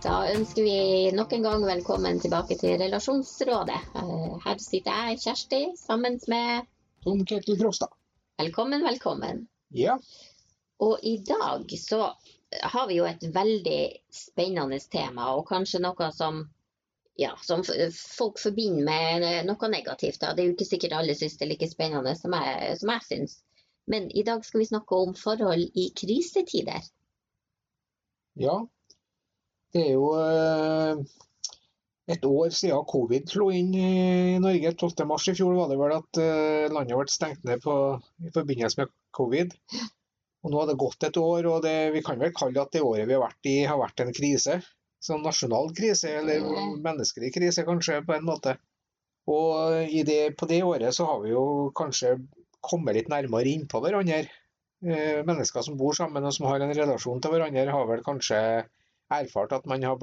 Da 0.00 0.12
ønsker 0.32 0.64
vi 0.64 1.10
nok 1.12 1.32
en 1.36 1.42
gang 1.44 1.64
velkommen 1.68 2.20
tilbake 2.22 2.56
til 2.60 2.78
Relasjonsrådet. 2.80 3.80
Eh, 4.00 4.36
Her 4.44 4.62
sitter 4.62 4.96
jeg, 4.96 5.18
Kjersti, 5.24 5.60
sammen 5.76 6.16
med 6.32 6.68
Tom 7.04 7.20
Ketil 7.28 7.58
Krogstad. 7.60 7.92
Velkommen, 8.40 8.80
velkommen. 8.86 9.42
Ja. 9.76 9.98
Og 10.80 11.04
i 11.04 11.18
dag 11.28 11.68
så 11.82 12.14
har 12.72 12.88
vi 12.88 12.96
jo 12.96 13.04
et 13.10 13.26
veldig 13.34 13.82
spennende 14.22 14.80
tema, 14.92 15.34
og 15.36 15.44
kanskje 15.52 15.82
noe 15.84 16.08
som, 16.16 16.40
ja, 17.20 17.34
som 17.44 17.60
folk 17.92 18.40
forbinder 18.40 19.20
med 19.20 19.52
noe 19.52 19.72
negativt. 19.76 20.22
Da. 20.24 20.32
Det 20.32 20.46
er 20.46 20.50
jo 20.50 20.56
ikke 20.56 20.70
sikkert 20.72 20.96
alle 20.96 21.18
syns 21.18 21.36
det 21.36 21.44
er 21.44 21.52
like 21.52 21.68
spennende 21.68 22.16
som 22.16 22.40
jeg, 22.40 22.80
som 22.80 22.96
jeg 22.96 23.08
syns. 23.10 23.38
Men 23.90 24.08
i 24.16 24.24
dag 24.24 24.48
skal 24.48 24.64
vi 24.64 24.72
snakke 24.72 25.04
om 25.04 25.12
forhold 25.18 25.68
i 25.76 25.90
krisetider. 25.92 26.88
ja. 28.40 28.62
Det 29.74 29.82
er 29.86 29.92
jo 29.94 30.06
eh, 30.18 31.02
et 32.10 32.24
år 32.26 32.50
siden 32.54 32.86
covid 32.90 33.30
slo 33.30 33.50
inn 33.54 33.70
i 33.76 34.38
Norge. 34.42 34.72
12. 34.74 35.06
mars 35.06 35.28
i 35.30 35.36
fjor 35.38 35.54
var 35.58 35.70
det 35.70 35.78
vel 35.78 35.94
at 35.94 36.20
eh, 36.22 36.66
landet 36.72 36.98
ble 36.98 37.12
stengt 37.12 37.46
ned 37.46 37.62
på, 37.62 37.74
i 38.26 38.32
forbindelse 38.34 38.82
med 38.82 38.92
covid. 39.16 39.54
Og 40.40 40.52
nå 40.52 40.60
har 40.62 40.70
det 40.70 40.80
gått 40.80 41.06
et 41.06 41.20
år, 41.20 41.46
og 41.52 41.62
det, 41.66 41.76
vi 41.94 42.02
kan 42.02 42.18
vel 42.20 42.34
kalle 42.34 42.62
at 42.62 42.72
det 42.74 42.82
året 42.82 43.06
vi 43.06 43.14
har 43.14 43.22
vært 43.22 43.50
i, 43.50 43.56
har 43.68 43.78
vært 43.78 44.02
en 44.02 44.12
krise. 44.16 44.58
Sånn 45.00 45.22
nasjonal 45.24 45.70
krise, 45.76 46.16
eller 46.20 46.44
menneskelig 46.82 47.30
krise 47.36 47.64
kanskje, 47.68 48.00
på 48.08 48.16
en 48.16 48.26
måte. 48.26 48.56
Og 49.30 49.86
i 49.86 50.02
det, 50.08 50.34
på 50.40 50.48
det 50.50 50.62
året 50.66 50.96
så 50.96 51.06
har 51.12 51.22
vi 51.22 51.34
jo 51.34 51.44
kanskje 51.76 52.16
kommet 52.64 52.96
litt 52.96 53.12
nærmere 53.12 53.52
innpå 53.52 53.80
hverandre. 53.84 54.24
Eh, 54.80 55.20
mennesker 55.28 55.62
som 55.62 55.76
bor 55.80 55.94
sammen 55.96 56.24
og 56.24 56.32
som 56.32 56.48
har 56.48 56.64
en 56.64 56.74
relasjon 56.74 57.20
til 57.20 57.36
hverandre, 57.36 57.68
har 57.70 57.88
vel 57.88 58.02
kanskje 58.04 58.40
erfart 59.16 59.54
at 59.56 59.66
man 59.70 59.82
har 59.86 59.98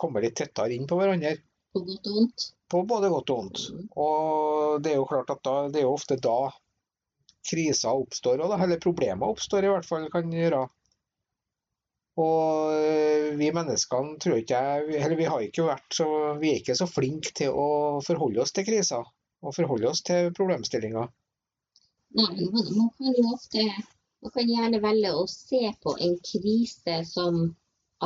kommet 0.00 0.26
litt 0.26 0.36
tettere 0.40 0.74
inn 0.76 0.86
på 0.90 0.98
hverandre. 1.00 1.36
På 1.74 1.82
godt 1.82 2.06
og 2.06 2.18
vondt. 2.18 2.46
På 2.70 2.82
både 2.86 3.10
godt 3.10 3.32
og 3.34 3.40
vondt. 3.40 3.64
Og 3.98 4.84
det 4.84 4.92
er 4.92 5.00
jo 5.00 5.08
klart 5.10 5.32
at 5.34 5.42
da, 5.46 5.56
det 5.72 5.82
er 5.82 5.88
jo 5.88 5.96
ofte 5.96 6.20
da 6.22 6.38
kriser 7.44 7.92
oppstår, 7.92 8.40
og 8.40 8.52
da, 8.52 8.58
eller 8.64 8.80
problemer 8.80 9.34
oppstår 9.34 9.66
i 9.66 9.72
hvert 9.72 9.88
fall, 9.88 10.06
kan 10.12 10.32
gjøre. 10.32 10.62
Og 12.22 12.70
eh, 12.78 13.32
vi 13.38 13.50
menneskene 13.54 14.18
tror 14.22 14.38
ikke 14.38 14.60
jeg, 14.60 15.00
eller 15.00 15.18
vi 15.18 15.26
har 15.26 15.42
ikke 15.42 15.66
vært 15.66 15.98
så, 15.98 16.06
vi 16.38 16.52
er 16.52 16.62
ikke 16.62 16.78
så 16.78 16.86
flinke 16.88 17.34
til 17.34 17.58
å 17.58 17.66
forholde 18.06 18.44
oss 18.44 18.54
til 18.54 18.66
kriser. 18.68 19.10
Og 19.44 19.52
forholde 19.52 19.90
oss 19.90 20.00
til 20.06 20.30
problemstillinger. 20.36 21.10
Nei, 22.14 22.46
man 22.54 22.88
kan 22.94 23.18
jo 23.18 23.26
ofte 23.34 23.66
Man 24.24 24.32
kan 24.32 24.48
gjerne 24.48 24.78
velge 24.80 25.10
å 25.12 25.24
se 25.28 25.58
på 25.84 25.92
en 26.00 26.14
krise 26.24 26.94
som 27.04 27.42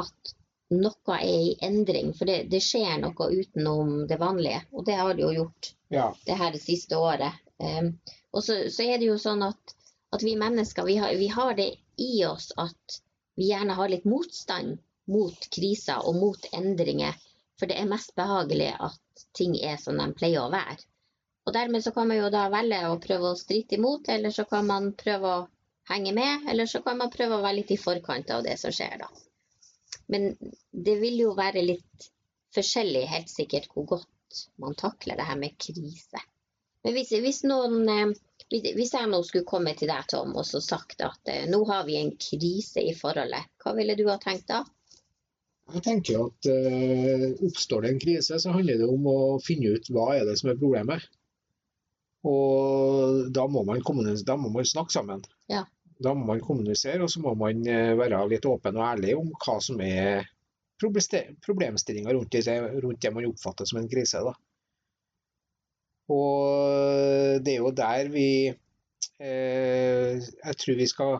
at 0.00 0.32
noe 0.74 1.16
er 1.16 1.26
i 1.28 1.56
endring. 1.64 2.12
For 2.16 2.28
det, 2.28 2.42
det 2.52 2.60
skjer 2.64 2.98
noe 3.02 3.28
utenom 3.32 4.06
det 4.08 4.18
vanlige. 4.20 4.62
Og 4.72 4.86
det 4.86 4.98
har 5.00 5.14
det 5.14 5.24
jo 5.24 5.34
gjort 5.40 5.72
Ja, 5.88 6.10
det 6.26 6.36
her 6.40 6.52
det 6.52 6.62
siste 6.62 6.98
året. 7.00 7.38
Um, 7.58 7.94
og 8.32 8.44
så, 8.44 8.58
så 8.70 8.84
er 8.84 8.98
det 9.00 9.08
jo 9.08 9.18
sånn 9.18 9.42
at, 9.46 9.74
at 10.14 10.22
vi 10.22 10.36
mennesker 10.38 10.86
vi 10.86 10.98
har, 11.00 11.14
vi 11.18 11.30
har 11.32 11.54
det 11.58 11.70
i 11.98 12.12
oss 12.28 12.52
at 12.56 13.00
vi 13.38 13.48
gjerne 13.50 13.74
har 13.78 13.90
litt 13.90 14.06
motstand 14.06 14.78
mot 15.08 15.48
kriser 15.54 16.04
og 16.04 16.18
mot 16.20 16.48
endringer. 16.52 17.16
For 17.58 17.70
det 17.70 17.78
er 17.80 17.90
mest 17.90 18.14
behagelig 18.18 18.70
at 18.74 19.26
ting 19.34 19.56
er 19.58 19.78
som 19.82 19.98
de 19.98 20.06
pleier 20.14 20.44
å 20.44 20.52
være. 20.52 20.78
Og 21.48 21.54
dermed 21.56 21.82
så 21.82 21.94
kan 21.96 22.10
man 22.10 22.18
jo 22.20 22.28
da 22.30 22.44
velge 22.52 22.82
å 22.90 22.98
prøve 23.00 23.30
å 23.32 23.38
stritte 23.38 23.78
imot, 23.78 24.10
eller 24.12 24.34
så 24.34 24.44
kan 24.44 24.66
man 24.68 24.92
prøve 25.00 25.30
å 25.32 25.46
henge 25.88 26.12
med, 26.12 26.44
eller 26.52 26.68
så 26.68 26.82
kan 26.84 26.98
man 27.00 27.10
prøve 27.14 27.38
å 27.38 27.44
være 27.44 27.62
litt 27.62 27.72
i 27.72 27.80
forkant 27.80 28.30
av 28.34 28.44
det 28.44 28.58
som 28.60 28.74
skjer, 28.74 28.98
da. 29.00 29.08
Men 30.12 30.30
det 30.72 30.96
vil 31.02 31.18
jo 31.20 31.34
være 31.36 31.64
litt 31.64 32.08
forskjellig, 32.56 33.04
helt 33.10 33.30
sikkert, 33.32 33.68
hvor 33.74 33.86
godt 33.96 34.44
man 34.60 34.76
takler 34.78 35.18
det 35.18 35.26
her 35.28 35.38
med 35.40 35.56
krise. 35.60 36.22
Men 36.84 36.94
hvis, 36.94 37.12
hvis 37.22 37.42
noen 37.48 37.88
eh, 37.92 38.16
hvis 38.48 38.94
jeg 38.94 39.08
nå 39.10 39.20
skulle 39.26 39.48
komme 39.48 39.74
til 39.76 39.90
deg, 39.90 40.06
Tom, 40.08 40.32
og 40.38 40.46
så 40.48 40.60
sagt 40.64 41.02
at 41.04 41.30
eh, 41.30 41.44
nå 41.50 41.60
har 41.68 41.84
vi 41.88 41.98
en 42.00 42.14
krise 42.16 42.80
i 42.80 42.94
forholdet, 42.96 43.50
hva 43.60 43.74
ville 43.76 43.96
du 43.98 44.06
ha 44.08 44.16
tenkt 44.22 44.48
da? 44.48 44.62
Jeg 45.74 45.84
tenker 45.84 46.22
at 46.24 46.48
eh, 46.48 47.26
oppstår 47.44 47.84
det 47.84 47.90
en 47.92 48.00
krise, 48.00 48.38
så 48.40 48.54
handler 48.54 48.80
det 48.80 48.88
om 48.88 49.04
å 49.10 49.18
finne 49.44 49.74
ut 49.76 49.90
hva 49.92 50.14
er 50.16 50.24
det 50.28 50.38
som 50.40 50.48
er 50.52 50.60
problemet. 50.60 51.04
Og 52.28 53.28
da 53.36 53.44
må 53.52 53.62
man, 53.68 53.82
komme, 53.84 54.16
da 54.26 54.38
må 54.40 54.48
man 54.54 54.66
snakke 54.66 54.96
sammen. 54.96 55.20
Ja. 55.52 55.66
Da 55.98 56.14
må 56.14 56.28
man 56.28 56.42
kommunisere, 56.44 57.02
og 57.02 57.10
så 57.10 57.22
må 57.24 57.34
man 57.38 57.64
eh, 57.66 57.94
være 57.98 58.20
litt 58.30 58.46
åpen 58.46 58.78
og 58.78 58.86
ærlig 58.86 59.16
om 59.18 59.32
hva 59.34 59.56
som 59.64 59.80
er 59.82 60.28
problemstillinga 60.78 62.12
rundt 62.14 62.36
rundt 62.84 63.02
det 63.02 63.10
man 63.14 63.26
oppfatter 63.26 63.66
som 63.66 63.80
en 63.80 63.88
krise. 63.90 64.22
Da. 64.22 64.34
Og 66.14 67.42
det 67.44 67.56
er 67.56 67.64
jo 67.64 67.72
der 67.76 68.08
vi 68.12 68.28
eh, 68.48 70.14
Jeg 70.22 70.54
tror 70.62 70.78
vi 70.78 70.86
skal 70.88 71.18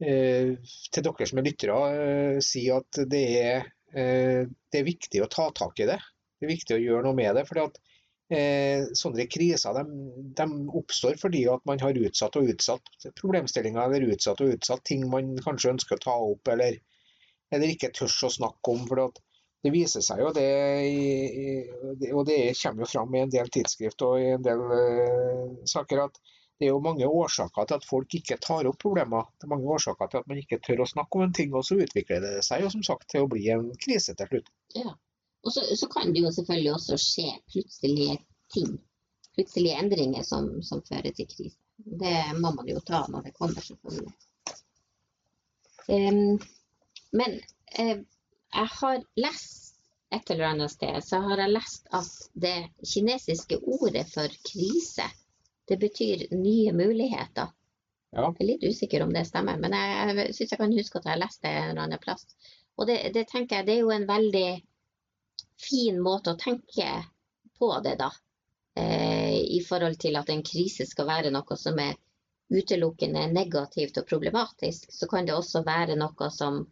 eh, 0.00 0.54
til 0.94 1.06
dere 1.06 1.28
som 1.28 1.40
er 1.40 1.48
lyttere, 1.48 1.80
eh, 2.04 2.38
si 2.44 2.68
at 2.72 3.02
det 3.10 3.24
er, 3.40 3.66
eh, 3.92 4.46
det 4.46 4.80
er 4.80 4.86
viktig 4.86 5.22
å 5.24 5.30
ta 5.30 5.50
tak 5.50 5.82
i 5.82 5.90
det. 5.90 5.98
Det 6.38 6.46
er 6.46 6.54
viktig 6.54 6.78
å 6.78 6.82
gjøre 6.82 7.04
noe 7.08 7.18
med 7.18 7.34
det. 7.36 7.46
fordi 7.50 7.66
at 7.66 7.82
eh, 8.32 8.86
Sånne 8.96 9.26
kriser 9.30 9.76
de, 9.76 9.84
de 10.40 10.46
oppstår 10.80 11.18
fordi 11.20 11.44
at 11.52 11.64
man 11.68 11.82
har 11.82 12.00
utsatt 12.06 12.38
og 12.40 12.50
utsatt 12.54 13.08
problemstillinger 13.20 13.84
eller 13.84 14.14
utsatt 14.14 14.42
og 14.44 14.56
utsatt 14.56 14.84
ting 14.88 15.06
man 15.10 15.34
kanskje 15.44 15.74
ønsker 15.74 16.00
å 16.00 16.04
ta 16.06 16.16
opp 16.32 16.52
eller, 16.54 16.80
eller 17.52 17.74
ikke 17.74 17.92
tør 17.96 18.28
å 18.28 18.34
snakke 18.38 18.74
om. 18.74 18.86
for 18.88 19.12
det 19.64 19.72
viser 19.72 20.04
seg 20.04 20.20
jo 20.20 20.30
det, 20.36 20.48
og 22.12 22.26
det 22.28 22.38
kommer 22.60 22.84
jo 22.84 22.88
fram 22.90 23.14
i 23.16 23.22
en 23.24 23.30
del 23.32 23.48
tidsskrift 23.48 24.02
og 24.04 24.18
i 24.20 24.34
en 24.34 24.44
del 24.44 24.60
eh, 24.76 25.54
saker, 25.70 26.02
at 26.04 26.20
det 26.60 26.68
er 26.68 26.74
jo 26.74 26.82
mange 26.84 27.08
årsaker 27.08 27.70
til 27.70 27.78
at 27.80 27.86
folk 27.88 28.14
ikke 28.18 28.36
tar 28.44 28.68
opp 28.68 28.76
problemer. 28.82 29.24
Det 29.40 29.48
er 29.48 29.54
mange 29.54 29.72
årsaker 29.74 30.10
til 30.10 30.20
at 30.20 30.28
man 30.30 30.42
ikke 30.42 30.60
tør 30.62 30.84
å 30.84 30.90
snakke 30.90 31.18
om 31.18 31.24
en 31.24 31.32
ting, 31.40 31.56
og 31.56 31.64
så 31.66 31.80
utvikler 31.80 32.20
det 32.22 32.34
seg 32.46 32.62
jo 32.62 32.70
som 32.76 32.84
sagt 32.86 33.08
til 33.10 33.24
å 33.24 33.30
bli 33.32 33.48
en 33.56 33.70
krise 33.80 34.14
til 34.20 34.30
slutt. 34.30 34.52
Og 35.44 35.52
så, 35.52 35.64
så 35.76 35.88
kan 35.92 36.14
det 36.14 36.22
jo 36.24 36.32
selvfølgelig 36.32 36.72
også 36.72 36.98
skje 37.00 37.28
plutselige 37.52 38.16
ting. 38.54 38.78
Plutselige 39.34 39.78
endringer 39.82 40.22
som, 40.24 40.62
som 40.62 40.82
fører 40.88 41.12
til 41.12 41.28
krise. 41.28 41.58
Det 41.76 42.16
må 42.38 42.54
man 42.54 42.68
jo 42.70 42.80
ta 42.80 43.02
når 43.10 43.26
det 43.26 43.34
kommer, 43.36 43.60
selvfølgelig. 43.60 44.14
Um, 45.88 46.38
men 47.12 47.36
uh, 47.80 47.98
jeg 48.54 48.68
har 48.78 49.02
lest 49.20 49.74
et 50.14 50.30
eller 50.30 50.46
annet 50.46 50.70
sted, 50.70 51.00
så 51.02 51.20
har 51.26 51.42
jeg 51.42 51.52
lest 51.52 51.90
at 51.92 52.10
det 52.40 52.56
kinesiske 52.86 53.58
ordet 53.58 54.06
for 54.12 54.30
krise, 54.48 55.08
det 55.68 55.78
betyr 55.82 56.28
nye 56.32 56.72
muligheter. 56.72 57.50
Ja. 58.14 58.28
Jeg 58.30 58.44
er 58.44 58.48
litt 58.52 58.66
usikker 58.68 59.02
om 59.02 59.12
det 59.12 59.24
stemmer, 59.26 59.58
men 59.58 59.74
jeg, 59.74 60.14
jeg 60.14 60.36
syns 60.36 60.54
jeg 60.54 60.60
kan 60.60 60.76
huske 60.76 61.00
at 61.00 61.08
jeg 61.08 61.16
har 61.16 61.24
lest 61.24 61.42
det 61.42 61.50
en 61.50 61.72
eller 61.72 61.82
annen 61.88 62.02
plass. 62.02 62.28
Og 62.78 62.86
det, 62.86 63.00
det 63.16 63.26
tenker 63.30 63.60
jeg 63.60 63.66
det 63.66 63.74
er 63.74 63.82
jo 63.82 63.90
en 63.94 64.06
veldig 64.06 64.48
fin 65.60 66.00
måte 66.02 66.34
å 66.34 66.40
tenke 66.40 66.88
på 67.58 67.70
det, 67.84 67.96
da. 68.00 68.10
Eh, 68.76 69.38
I 69.58 69.60
forhold 69.68 69.98
til 70.02 70.16
at 70.18 70.30
en 70.32 70.42
krise 70.46 70.86
skal 70.86 71.08
være 71.08 71.32
noe 71.34 71.56
som 71.58 71.78
er 71.78 71.94
utelukkende 72.54 73.26
negativt 73.32 73.98
og 74.00 74.08
problematisk, 74.08 74.90
så 74.92 75.08
kan 75.10 75.26
det 75.26 75.36
også 75.36 75.64
være 75.66 75.96
noe 75.98 76.30
som 76.34 76.64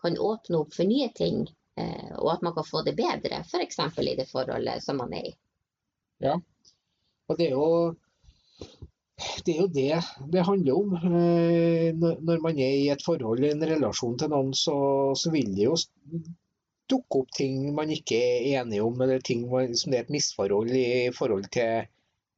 kan 0.00 0.16
åpne 0.16 0.62
opp 0.62 0.74
for 0.74 0.88
nye 0.88 1.10
ting, 1.16 1.44
eh, 1.76 2.12
og 2.18 2.32
at 2.34 2.44
man 2.46 2.56
kan 2.56 2.66
få 2.66 2.82
det 2.86 2.96
bedre, 2.98 3.42
f.eks. 3.44 3.80
i 4.00 4.16
det 4.18 4.28
forholdet 4.30 4.84
som 4.84 5.00
man 5.02 5.12
er 5.16 5.30
i. 5.30 5.34
Ja, 6.24 6.38
Og 7.28 7.38
det 7.38 7.46
er 7.48 7.56
jo 7.56 7.96
det 9.44 9.52
er 9.54 9.60
jo 9.60 9.68
det 9.72 10.00
det 10.32 10.44
handler 10.48 10.76
om. 10.80 10.94
Eh, 10.96 11.92
Når 11.94 12.40
man 12.40 12.58
er 12.58 12.76
i 12.80 12.88
et 12.92 13.04
forhold, 13.04 13.44
en 13.44 13.66
relasjon 13.72 14.16
til 14.18 14.32
noen, 14.32 14.54
så, 14.56 14.76
så 15.16 15.32
vil 15.32 15.52
det 15.56 15.68
jo 15.68 15.76
dukke 16.90 17.22
opp 17.22 17.32
ting 17.36 17.62
man 17.76 17.92
ikke 17.94 18.18
er 18.18 18.60
enige 18.60 18.84
om, 18.84 19.00
eller 19.00 19.22
ting 19.24 19.46
man, 19.50 19.74
som 19.78 19.92
det 19.92 20.00
er 20.00 20.06
et 20.06 20.14
misforhold 20.14 20.72
i 20.76 21.10
forhold 21.16 21.48
til 21.54 21.86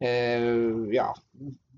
eh, 0.04 0.49
Ja, 0.94 1.08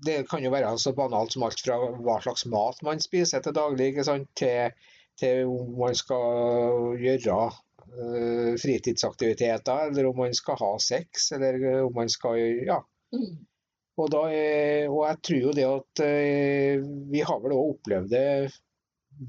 det 0.05 0.17
kan 0.29 0.43
jo 0.43 0.53
være 0.53 0.73
så 0.81 0.93
banalt 0.97 1.33
som 1.33 1.45
alt 1.47 1.61
fra 1.65 1.79
hva 1.79 2.19
slags 2.23 2.45
mat 2.51 2.81
man 2.85 3.01
spiser 3.03 3.43
til 3.43 3.55
daglig, 3.55 3.93
ikke 3.93 4.17
til, 4.37 4.75
til 5.19 5.49
om 5.49 5.73
man 5.79 5.97
skal 5.97 6.99
gjøre 7.01 7.39
eh, 7.47 8.53
fritidsaktiviteter, 8.61 9.89
eller 9.89 10.11
om 10.11 10.23
man 10.25 10.35
skal 10.37 10.59
ha 10.61 10.71
sex, 10.83 11.31
eller 11.37 11.83
om 11.85 11.93
man 11.95 12.11
skal 12.11 12.41
Ja. 12.67 12.81
Mm. 13.15 13.45
Og, 13.95 14.09
da, 14.11 14.21
og 14.91 15.01
jeg 15.07 15.19
tror 15.23 15.37
jo 15.39 15.51
det 15.55 15.65
at 15.69 16.01
eh, 16.03 16.81
vi 17.13 17.21
har 17.23 17.37
vel 17.39 17.53
òg 17.55 17.77
opplevd 17.77 18.09
det, 18.11 18.25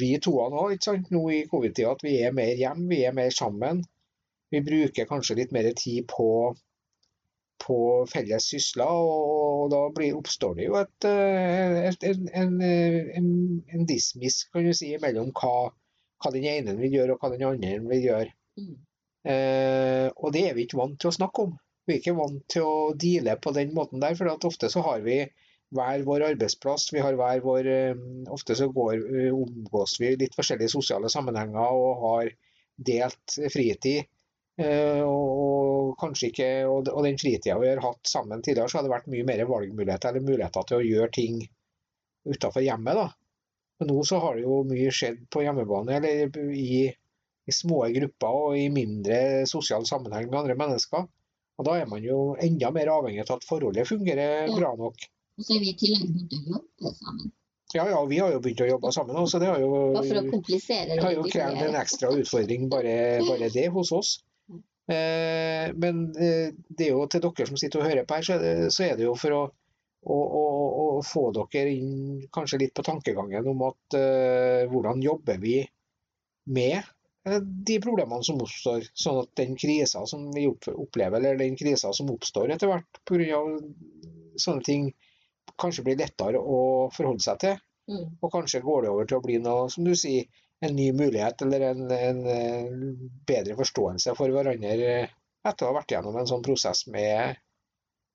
vi 0.01 0.17
to 0.23 0.35
nå, 0.53 0.69
ikke 0.75 0.89
sant, 0.91 1.11
nå 1.15 1.23
i 1.33 1.43
covid-tida, 1.51 1.93
at 1.95 2.05
vi 2.05 2.17
er 2.27 2.35
mer 2.37 2.55
hjemme, 2.59 2.89
vi 2.91 3.03
er 3.07 3.15
mer 3.17 3.33
sammen. 3.35 3.83
Vi 4.55 4.63
bruker 4.67 5.09
kanskje 5.11 5.39
litt 5.41 5.53
mer 5.55 5.69
tid 5.79 6.07
på, 6.11 6.29
på 7.63 7.79
felles 8.11 8.49
sysler, 8.51 8.91
og 8.91 9.71
da 9.73 9.83
blir, 9.95 10.17
oppstår 10.19 10.57
det 10.59 10.69
jo 10.69 10.79
et, 10.81 11.09
eh, 11.09 11.79
et, 11.91 12.07
en, 12.11 12.29
en, 12.43 12.57
en, 13.21 13.31
en 13.75 13.87
dismiss, 13.89 14.45
kan 14.53 14.67
du 14.67 14.75
si, 14.77 14.93
mellom 15.03 15.33
hva, 15.37 15.71
hva 16.23 16.35
den 16.35 16.47
ene 16.51 16.77
vil 16.81 17.01
gjøre 17.01 17.17
og 17.17 17.23
hva 17.23 17.33
den 17.35 17.47
andre 17.49 17.79
vil 17.91 18.11
gjøre. 18.11 18.35
Mm. 18.61 18.75
Eh, 19.27 20.09
og 20.15 20.31
det 20.35 20.45
er 20.49 20.55
vi 20.55 20.67
ikke 20.67 20.79
vant 20.79 20.99
til 21.03 21.11
å 21.11 21.17
snakke 21.19 21.49
om. 21.49 21.57
Vi 21.87 21.97
er 21.97 22.03
ikke 22.03 22.19
vant 22.19 22.43
til 22.51 22.67
å 22.67 22.79
deale 22.99 23.37
på 23.43 23.53
den 23.55 23.75
måten 23.75 24.03
der, 24.03 24.15
for 24.19 24.31
at 24.31 24.47
ofte 24.47 24.71
så 24.71 24.83
har 24.87 25.03
vi 25.07 25.25
hver 25.75 26.03
vår 26.07 26.25
arbeidsplass. 26.31 26.93
Vi 26.93 27.03
har 27.03 27.17
hver 27.19 27.41
vår 27.45 27.67
eh, 27.67 28.03
Ofte 28.33 28.57
så 28.59 28.69
går, 28.69 28.95
eh, 29.21 29.35
omgås 29.35 29.97
vi 30.01 30.15
litt 30.17 30.37
forskjellige 30.39 30.73
sosiale 30.73 31.11
sammenhenger 31.13 31.81
og 31.81 32.05
har 32.05 32.31
delt 32.77 33.39
fritid. 33.53 34.07
Eh, 34.57 35.03
og, 35.05 35.97
kanskje 36.01 36.31
ikke, 36.31 36.49
og, 36.71 36.89
den 37.05 37.19
fritida 37.21 37.59
vi 37.61 37.69
har 37.69 37.83
hatt 37.85 38.09
sammen 38.09 38.43
tidligere, 38.43 38.71
så 38.73 38.79
har 38.79 38.87
det 38.87 38.95
vært 38.95 39.11
mye 39.13 39.27
mer 39.29 39.45
valgmuligheter 39.49 40.13
eller 40.13 40.29
muligheter 40.29 40.69
til 40.69 40.79
å 40.79 40.87
gjøre 40.87 41.15
ting 41.19 41.43
utenfor 42.27 42.65
hjemmet. 42.65 43.03
da. 43.03 43.09
Men 43.81 43.93
nå 43.93 44.05
så 44.09 44.21
har 44.23 44.37
det 44.37 44.47
jo 44.47 44.63
mye 44.69 44.95
skjedd 44.95 45.27
på 45.33 45.43
hjemmebane 45.45 45.99
eller 45.99 46.39
i, 46.57 46.87
i 46.89 47.53
små 47.53 47.83
grupper 47.93 48.39
og 48.47 48.57
i 48.57 48.71
mindre 48.73 49.19
sosial 49.51 49.85
sammenheng 49.89 50.31
med 50.31 50.41
andre 50.41 50.57
mennesker. 50.57 51.05
Og 51.57 51.69
da 51.69 51.77
er 51.81 51.89
man 51.89 52.05
jo 52.05 52.37
enda 52.41 52.71
mer 52.73 52.91
avhengig 52.93 53.25
av 53.25 53.37
at 53.37 53.47
forholdet 53.49 53.89
fungerer 53.89 54.49
bra 54.57 54.73
nok. 54.77 55.05
Og 55.37 55.45
så 55.45 55.57
er 55.57 55.65
vi 55.65 55.73
i 55.73 55.77
tillegg 55.81 56.07
begynt 56.07 56.37
å 56.37 56.55
jobbe 56.55 56.95
sammen. 56.97 57.35
Ja, 57.75 57.85
ja, 57.91 57.99
vi 58.09 58.19
har 58.23 58.31
jo 58.33 58.41
begynt 58.41 58.63
å 58.63 58.69
jobbe 58.69 58.93
sammen 58.95 59.19
Også. 59.19 59.37
så 59.37 59.43
det 59.43 59.51
har 59.51 59.61
jo, 59.61 59.71
for 59.99 60.21
å 60.21 60.25
komplisere 60.31 60.95
det 60.95 61.03
har 61.03 61.17
jo 61.17 61.27
krevd 61.27 61.65
en 61.67 61.79
ekstra 61.81 62.13
utfordring, 62.15 62.69
bare, 62.73 62.97
bare 63.27 63.51
det 63.53 63.67
hos 63.75 63.93
oss. 63.93 64.13
Eh, 64.87 65.73
men 65.75 66.05
eh, 66.15 66.55
det 66.69 66.87
er 66.87 66.93
jo 66.93 67.07
til 67.11 67.25
dere 67.25 67.49
som 67.49 67.59
sitter 67.59 67.83
og 67.83 67.89
hører 67.89 68.07
på 68.07 68.19
her, 68.19 68.27
så, 68.27 68.37
så 68.73 68.87
er 68.87 68.99
det 68.99 69.09
jo 69.09 69.17
for 69.19 69.35
å, 69.35 69.41
å, 70.07 70.19
å, 70.41 70.45
å, 70.83 70.85
få 71.05 71.25
dere 71.35 71.73
inn 71.75 72.29
kanskje 72.33 72.61
litt 72.63 72.75
på 72.79 72.87
tankegangen 72.87 73.51
om 73.51 73.65
at 73.67 73.99
eh, 73.99 74.63
hvordan 74.71 75.03
jobber 75.03 75.43
vi 75.43 75.59
med 76.55 76.79
eh, 77.27 77.41
de 77.43 77.81
problemene 77.83 78.23
som 78.25 78.39
oppstår, 78.47 78.87
sånn 78.95 79.25
at 79.25 79.35
den 79.43 79.59
krisa 79.59 80.07
som 80.07 80.31
vi 80.37 80.47
opplever, 80.47 81.19
eller 81.19 81.43
den 81.43 81.59
krisa 81.59 81.91
som 81.97 82.15
oppstår 82.15 82.55
etter 82.55 82.71
hvert 82.71 83.03
pga. 83.11 83.43
sånne 84.39 84.63
ting, 84.63 84.89
kanskje 85.61 85.85
blir 85.87 86.01
lettere 86.01 86.41
å 86.41 86.59
forholde 86.95 87.25
seg 87.25 87.41
til. 87.43 87.63
Mm. 87.91 88.07
Og 88.21 88.33
kanskje 88.33 88.65
går 88.65 88.85
det 88.85 88.91
over 88.93 89.09
til 89.09 89.21
å 89.21 89.25
bli 89.25 89.39
noe, 89.43 89.71
som 89.73 89.87
du 89.87 89.95
sier, 89.99 90.27
en 90.65 90.73
ny 90.73 90.89
mulighet 90.97 91.43
eller 91.45 91.67
en, 91.69 91.83
en, 91.93 92.21
en 92.33 93.09
bedre 93.29 93.59
forståelse 93.59 94.15
for 94.17 94.33
hverandre 94.33 94.87
etter 95.47 95.67
å 95.67 95.69
ha 95.69 95.75
vært 95.77 95.93
gjennom 95.93 96.17
en 96.17 96.29
sånn 96.31 96.45
prosess 96.47 96.87
med, 96.89 97.37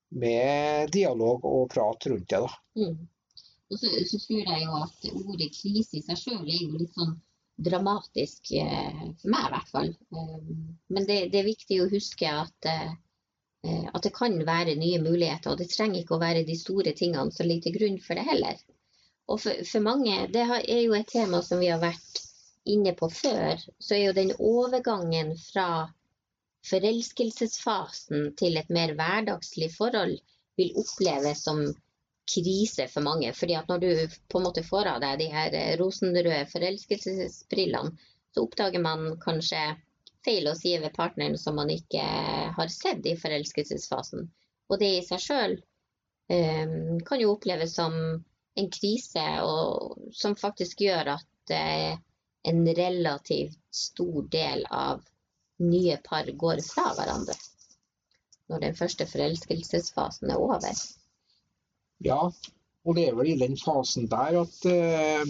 med 0.10 0.90
dialog 0.96 1.46
og 1.46 1.68
prat 1.70 2.08
rundt 2.10 2.26
det. 2.34 2.40
Da. 2.42 2.50
Mm. 2.82 2.96
Og 3.72 3.78
så, 3.78 3.92
så, 4.10 4.20
tror 4.26 4.42
jeg 4.42 4.66
jo 4.66 4.80
at 4.80 5.06
ordet 5.12 5.52
krise 5.54 6.00
i 6.00 6.02
seg 6.08 6.18
sjøl 6.18 6.42
er 6.42 6.64
jo 6.64 6.82
litt 6.82 6.98
sånn 6.98 7.14
dramatisk, 7.62 8.56
eh, 8.58 9.06
for 9.22 9.36
meg 9.36 9.46
i 9.46 9.54
hvert 9.54 9.72
fall. 9.78 9.94
Eh, 9.94 10.52
men 10.98 11.06
det, 11.06 11.22
det, 11.30 11.44
er 11.44 11.52
viktig 11.52 11.78
å 11.84 11.92
huske 11.94 12.34
at 12.42 12.68
eh, 12.74 12.90
Eh, 12.90 13.11
at 13.64 14.04
det 14.04 14.14
kan 14.16 14.38
være 14.46 14.76
nye 14.80 15.00
muligheter. 15.04 15.52
Og 15.52 15.60
det 15.62 15.70
trenger 15.72 16.02
ikke 16.02 16.18
å 16.18 16.24
være 16.24 16.46
de 16.48 16.58
store 16.58 16.94
tingene 16.98 17.34
som 17.36 17.48
ligger 17.48 17.70
til 17.70 17.78
grunn 17.78 18.00
for 18.02 18.18
det 18.18 18.26
heller. 18.28 18.60
Og 19.30 19.40
for, 19.44 19.64
for 19.68 19.86
mange, 19.86 20.18
det 20.34 20.44
er 20.50 20.82
jo 20.82 20.96
et 20.98 21.12
tema 21.12 21.42
som 21.46 21.62
vi 21.62 21.70
har 21.72 21.82
vært 21.82 22.22
inne 22.72 22.94
på 22.98 23.10
før, 23.10 23.62
så 23.82 23.96
er 23.96 24.04
jo 24.06 24.18
den 24.18 24.34
overgangen 24.38 25.34
fra 25.42 25.68
forelskelsesfasen 26.70 28.34
til 28.38 28.60
et 28.60 28.70
mer 28.70 28.94
hverdagslig 28.98 29.72
forhold 29.74 30.18
vil 30.60 30.76
oppleves 30.78 31.42
som 31.48 31.64
krise 32.32 32.86
for 32.92 33.02
mange. 33.06 33.34
fordi 33.34 33.56
at 33.58 33.70
når 33.70 33.80
du 33.82 34.18
på 34.30 34.40
en 34.40 34.46
måte 34.46 34.64
får 34.64 34.92
av 34.94 35.02
deg 35.02 35.20
de 35.24 35.30
her 35.34 35.56
rosenrøde 35.82 36.46
forelskelsesbrillene, 36.52 37.98
så 38.32 38.46
oppdager 38.46 38.84
man 38.84 39.18
kanskje 39.20 39.64
feil 40.26 40.48
å 40.50 40.56
si 40.58 40.74
ved 40.78 40.94
partneren 40.96 41.38
som 41.40 41.58
man 41.58 41.72
ikke 41.74 42.04
har 42.58 42.72
sett 42.74 43.06
i 43.10 43.18
forelskelsesfasen. 43.20 44.28
Og 44.70 44.80
det 44.80 44.92
i 44.98 45.04
seg 45.06 45.24
sjøl 45.24 45.56
um, 45.58 47.00
kan 47.08 47.22
jo 47.22 47.34
oppleves 47.36 47.76
som 47.76 47.96
en 48.60 48.70
krise, 48.72 49.26
og 49.44 50.12
som 50.16 50.38
faktisk 50.38 50.84
gjør 50.86 51.16
at 51.18 51.56
uh, 51.56 51.94
en 52.52 52.62
relativt 52.68 53.60
stor 53.72 54.28
del 54.32 54.66
av 54.70 55.04
nye 55.62 55.98
par 56.04 56.26
går 56.26 56.62
fra 56.66 56.92
hverandre 56.98 57.36
når 58.52 58.66
den 58.66 58.74
første 58.76 59.06
forelskelsesfasen 59.08 60.34
er 60.34 60.42
over. 60.42 60.66
Ja, 62.04 62.26
og 62.84 62.98
det 62.98 63.06
er 63.08 63.16
vel 63.16 63.30
i 63.32 63.38
den 63.40 63.56
fasen 63.60 64.10
der 64.12 64.42
at, 64.42 64.58
uh, 64.68 65.24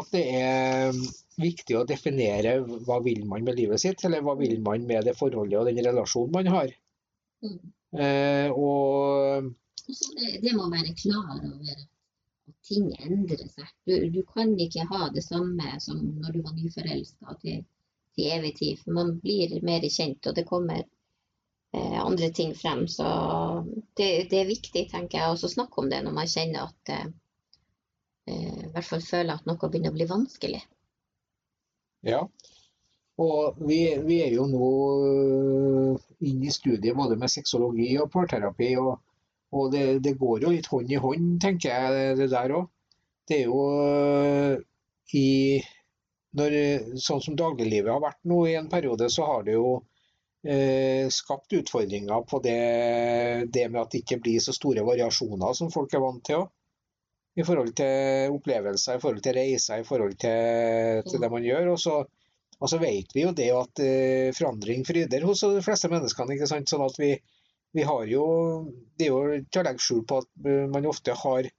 at 0.00 0.14
det 0.14 0.22
er 0.38 1.02
viktig 1.40 1.76
å 1.78 1.86
definere 1.88 2.58
hva 2.86 3.00
vil 3.04 3.24
man 3.28 3.44
med 3.46 3.58
livet 3.58 3.82
sitt, 3.82 4.04
eller 4.06 4.22
hva 4.24 4.36
vil 4.38 4.58
man 4.64 4.86
med 4.88 5.08
det 5.08 5.16
forholdet 5.18 5.60
og 5.60 5.70
den 5.70 5.82
relasjonen 5.86 6.34
man 6.34 6.50
har. 6.54 6.74
Mm. 7.44 7.58
Eh, 7.94 8.50
og 8.50 9.50
det, 9.86 10.40
det, 10.42 10.52
må 10.56 10.70
være 10.72 10.94
klar 10.98 11.36
over 11.36 11.74
at 11.74 12.56
ting 12.66 12.88
endrer 12.96 13.44
seg. 13.52 13.68
Du, 13.86 13.94
du, 14.14 14.20
kan 14.26 14.54
ikke 14.60 14.86
ha 14.90 15.08
det 15.14 15.24
samme 15.26 15.76
som 15.84 16.00
når 16.22 16.36
du 16.36 16.42
var 16.46 16.56
nyforelska 16.56 17.36
til, 17.42 17.62
til, 18.16 18.30
evig 18.38 18.54
tid. 18.60 18.80
For 18.82 18.96
man 18.98 19.16
blir 19.22 19.58
mer 19.66 19.84
kjent, 19.96 20.26
og 20.26 20.38
det 20.38 20.46
kommer 20.48 20.80
eh, 20.80 21.98
andre 22.00 22.30
ting 22.30 22.54
frem. 22.58 22.86
Så 22.88 23.06
det, 23.98 24.08
det, 24.32 24.40
er 24.40 24.52
viktig, 24.52 24.86
tenker 24.92 25.20
jeg, 25.20 25.34
å 25.36 25.54
snakke 25.56 25.84
om 25.84 25.92
det 25.92 26.00
når 26.06 26.16
man 26.16 26.32
kjenner 26.36 26.70
at 26.70 26.94
eh, 26.96 27.06
eh, 28.32 28.62
i 28.64 28.72
hvert 28.72 28.90
fall 28.90 29.04
føler 29.04 29.36
at 29.36 29.46
noe 29.50 29.68
begynner 29.68 29.94
å 29.94 29.98
bli 29.98 30.08
vanskelig. 30.10 30.64
Ja, 32.04 32.20
og 33.24 33.60
vi, 33.62 33.78
vi 34.02 34.18
er 34.24 34.32
jo 34.34 34.46
nå 34.50 34.68
øh, 35.06 36.06
inne 36.26 36.48
i 36.50 36.54
studiet 36.54 36.96
både 36.98 37.16
med 37.16 37.30
sexologi 37.30 37.92
og 38.02 38.10
parterapi, 38.10 38.72
og, 38.82 38.98
og 39.54 39.70
det, 39.72 40.02
det, 40.04 40.16
går 40.18 40.42
jo 40.42 40.52
litt 40.54 40.68
hånd 40.72 40.90
i 40.90 41.00
hånd, 41.00 41.28
tenker 41.42 41.70
jeg, 41.70 42.16
det 42.18 42.30
der 42.32 42.56
òg. 42.58 42.68
Det 43.28 43.38
er 43.38 43.46
jo 43.48 43.60
øh, 43.86 44.56
i 45.16 45.28
når, 46.34 46.56
Sånn 46.98 47.22
som 47.22 47.36
dagliglivet 47.38 47.92
har 47.92 48.02
vært 48.02 48.24
nå 48.26 48.40
i 48.50 48.56
en 48.58 48.68
periode, 48.72 49.06
så 49.12 49.28
har 49.28 49.44
det 49.46 49.54
jo 49.54 49.68
eh, 50.42 51.06
skapt 51.14 51.54
utfordringer 51.54 52.26
på 52.26 52.40
det, 52.42 52.58
det, 53.54 53.68
med 53.70 53.84
at 53.84 53.94
det 53.94 54.02
ikke 54.02 54.18
blir 54.26 54.42
så 54.42 54.52
store 54.56 54.82
variasjoner 54.84 55.54
som 55.54 55.70
folk 55.70 55.94
er 55.94 56.02
vant 56.02 56.24
til 56.26 56.42
òg 56.42 56.50
i 57.34 57.44
forhold 57.46 57.72
til 57.78 58.34
opplevelser, 58.34 58.98
i 58.98 59.02
forhold 59.02 59.22
til 59.24 59.34
reiser, 59.36 59.80
i 59.82 59.86
forhold 59.86 60.14
til, 60.22 61.02
til 61.08 61.22
det 61.22 61.30
man 61.32 61.46
gjør. 61.46 61.72
Og 61.72 61.80
så, 61.82 61.96
og 62.60 62.70
så, 62.70 62.78
vet 62.82 63.14
vi 63.14 63.24
jo 63.24 63.32
det 63.34 63.50
at 63.50 63.82
uh, 63.82 64.34
forandring 64.38 64.86
fryder 64.86 65.26
hos 65.26 65.42
de 65.42 65.62
fleste 65.64 65.90
menneskene. 65.90 66.36
ikke 66.36 66.50
sant? 66.50 66.70
Sånn 66.70 66.84
at 66.86 66.98
vi, 67.00 67.14
vi 67.74 67.86
har 67.86 68.04
jo 68.06 68.26
Det 68.94 69.08
er 69.08 69.10
jo 69.10 69.40
til 69.50 69.62
å 69.62 69.66
legge 69.66 69.82
skjul 69.82 70.04
på 70.06 70.20
at 70.22 70.30
uh, 70.46 70.66
man 70.70 70.86
ofte 70.90 71.16
har 71.24 71.50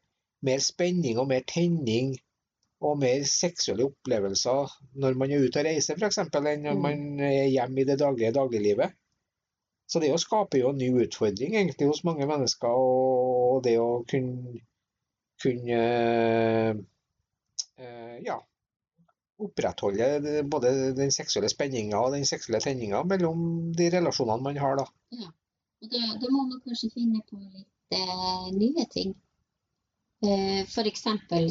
mer 0.45 0.61
spenning 0.63 1.19
og 1.19 1.27
mer 1.31 1.43
tenning 1.49 2.13
og 2.85 2.99
mer 3.01 3.23
seksuelle 3.27 3.87
opplevelser 3.87 4.73
når 5.01 5.17
man 5.17 5.31
er 5.31 5.43
ute 5.43 5.61
og 5.61 5.67
reiser, 5.67 5.97
f.eks., 5.97 6.19
enn 6.21 6.65
når 6.67 6.77
mm. 6.77 6.83
man 6.83 7.25
er 7.25 7.49
hjemme 7.49 7.81
i 7.81 7.87
det 7.87 7.97
daglige 7.99 8.35
dagliglivet. 8.35 8.95
Så 9.89 10.01
det 10.01 10.11
skaper 10.21 10.59
jo 10.59 10.71
en 10.71 10.79
ny 10.81 10.89
utfordring 11.05 11.55
egentlig 11.55 11.87
hos 11.89 12.03
mange 12.07 12.25
mennesker, 12.29 12.73
og 12.73 13.61
det 13.65 13.75
å 13.81 14.03
kunne 14.09 14.61
kunne 15.41 15.79
eh, 17.77 18.17
ja, 18.25 18.37
opprettholde 19.37 20.43
både 20.51 20.71
den 20.97 21.11
seksuelle 21.11 21.49
spenninga 21.51 21.99
og 21.99 22.15
den 22.15 22.25
seksuelle 22.27 22.61
tenninga 22.63 23.03
mellom 23.07 23.71
de 23.75 23.89
relasjonene 23.97 24.45
man 24.47 24.61
har. 24.61 24.79
da. 24.79 24.87
Ja, 25.15 25.29
og 25.83 25.91
da, 25.91 26.03
det 26.21 26.31
må 26.31 26.45
man 26.47 26.61
kanskje 26.63 26.93
finne 26.93 27.23
på 27.29 27.39
litt 27.41 27.97
eh, 27.99 28.47
nye 28.55 28.87
ting. 28.91 29.15
Eh, 30.25 30.61
F.eks. 30.63 31.03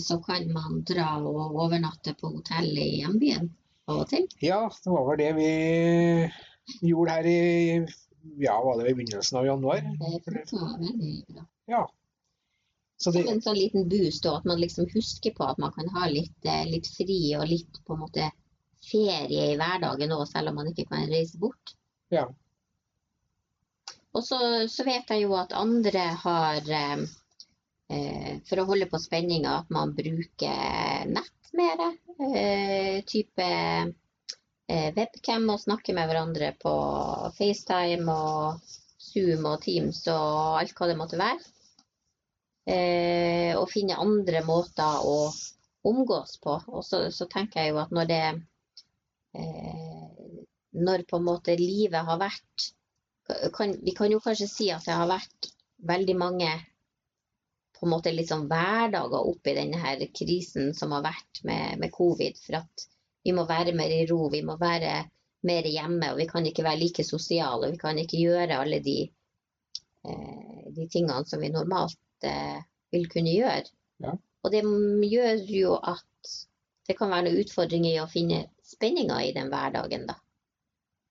så 0.07 0.19
kan 0.25 0.49
man 0.53 0.81
dra 0.89 1.19
og 1.21 1.61
overnatte 1.67 2.17
på 2.19 2.33
hotell 2.39 2.73
i 2.73 3.03
hjembyen 3.03 3.53
av 3.91 4.01
og 4.03 4.09
til. 4.11 4.25
Ja, 4.43 4.65
det 4.85 4.95
var 4.95 5.05
vel 5.11 5.21
det 5.21 5.33
vi 5.37 5.51
gjorde 6.89 7.19
her 7.19 7.29
i 7.29 7.41
ja, 8.41 8.55
var 8.65 8.81
det 8.81 8.91
i 8.91 8.95
begynnelsen 8.97 9.39
av 9.39 9.47
januar? 9.47 9.85
Det 10.01 10.21
funka 10.25 10.71
veldig 10.81 11.25
bra. 11.29 11.45
Ja, 11.69 11.83
det... 11.85 12.04
Som 13.01 13.17
en 13.19 13.43
sånn 13.43 13.59
liten 13.59 13.89
boost, 13.91 14.27
og 14.29 14.41
at 14.41 14.47
man 14.49 14.61
liksom 14.63 14.87
husker 14.93 15.35
på 15.35 15.47
at 15.49 15.59
man 15.61 15.73
kan 15.75 15.89
ha 15.97 16.07
litt, 16.11 16.39
eh, 16.47 16.65
litt 16.71 16.87
fri 16.95 17.19
og 17.39 17.49
litt 17.51 17.81
på 17.85 17.97
en 17.97 18.05
måte 18.05 18.31
ferie 18.85 19.51
i 19.51 19.59
hverdagen 19.59 20.15
òg, 20.15 20.25
selv 20.31 20.53
om 20.53 20.61
man 20.61 20.71
ikke 20.71 20.87
kan 20.93 21.09
reise 21.11 21.41
bort. 21.41 21.75
Ja. 22.15 22.29
Og 24.15 24.23
så, 24.23 24.39
så 24.71 24.87
vet 24.87 25.11
jeg 25.11 25.25
jo 25.25 25.35
at 25.39 25.57
andre 25.59 26.05
har 26.23 26.71
eh, 26.71 27.05
eh 27.91 28.33
For 28.47 28.61
å 28.61 28.69
holde 28.69 28.87
på 28.91 29.01
spenninga, 29.03 29.59
at 29.65 29.73
man 29.75 29.95
bruker 29.97 31.11
nett 31.11 31.51
mer. 31.59 31.83
Eh, 32.31 33.03
type 33.11 33.49
eh, 34.69 34.89
webcam 34.95 35.51
og 35.51 35.61
snakker 35.65 35.97
med 35.97 36.09
hverandre 36.11 36.53
på 36.63 36.75
FaceTime 37.37 38.15
og 38.15 38.71
Zoom 39.05 39.47
og 39.51 39.61
Teams 39.67 40.05
og 40.09 40.61
alt 40.61 40.79
hva 40.79 40.89
det 40.91 40.99
måtte 40.99 41.21
være 41.21 41.43
og 42.65 43.67
finne 43.69 43.99
andre 44.01 44.41
måter 44.47 45.03
å 45.05 45.17
omgås 45.85 46.39
på. 46.41 46.59
Og 46.67 46.85
så, 46.85 47.11
så, 47.13 47.27
tenker 47.31 47.61
jeg 47.61 47.75
jo 47.75 47.81
at 47.83 47.93
når 47.95 48.09
det 48.11 48.23
eh, 49.37 50.05
når 50.75 51.05
på 51.09 51.21
en 51.21 51.27
måte 51.27 51.57
livet 51.59 52.07
har 52.09 52.21
vært 52.21 52.71
kan, 53.57 53.71
Vi 53.81 53.95
kan 53.97 54.13
jo 54.13 54.21
kanskje 54.21 54.49
si 54.51 54.67
at 54.73 54.85
det 54.85 54.93
har 54.93 55.09
vært 55.09 55.47
veldig 55.89 56.17
mange 56.21 56.51
på 57.75 57.87
en 57.87 57.93
måte 57.95 58.13
sånn 58.29 58.45
hverdager 58.51 59.31
oppi 59.31 59.55
denne 59.57 59.81
her 59.81 60.03
krisen 60.13 60.75
som 60.77 60.93
har 60.93 61.07
vært 61.07 61.41
med, 61.49 61.79
med 61.81 61.93
covid. 61.93 62.37
For 62.41 62.59
at 62.61 62.85
vi 63.25 63.33
må 63.33 63.47
være 63.49 63.73
mer 63.77 63.93
i 63.93 64.05
ro, 64.11 64.29
vi 64.33 64.43
må 64.45 64.59
være 64.61 64.93
mer 65.49 65.69
hjemme, 65.69 66.13
og 66.13 66.21
vi 66.21 66.29
kan 66.29 66.45
ikke 66.49 66.65
være 66.65 66.83
like 66.83 67.05
sosiale. 67.05 67.73
Vi 67.73 67.81
kan 67.81 67.99
ikke 68.01 68.21
gjøre 68.21 68.61
alle 68.61 68.83
de, 68.85 68.99
eh, 70.05 70.63
de 70.77 70.89
tingene 70.93 71.25
som 71.29 71.41
vi 71.41 71.53
normalt 71.53 71.97
eh, 71.97 72.04
vil 72.95 73.09
kunne 73.11 73.35
gjøre. 73.35 73.71
Ja. 74.05 74.15
Og 74.45 74.53
det 74.53 74.63
gjør 75.09 75.43
jo 75.51 75.77
at 75.81 76.35
det 76.89 76.99
kan 76.99 77.11
være 77.11 77.29
noen 77.29 77.41
utfordringer 77.41 77.95
i 77.95 78.03
å 78.03 78.11
finne 78.11 78.45
spenninga 78.65 79.23
i 79.25 79.33
den 79.37 79.51
hverdagen, 79.53 80.07
da. 80.09 80.19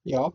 Ja, 0.04 0.26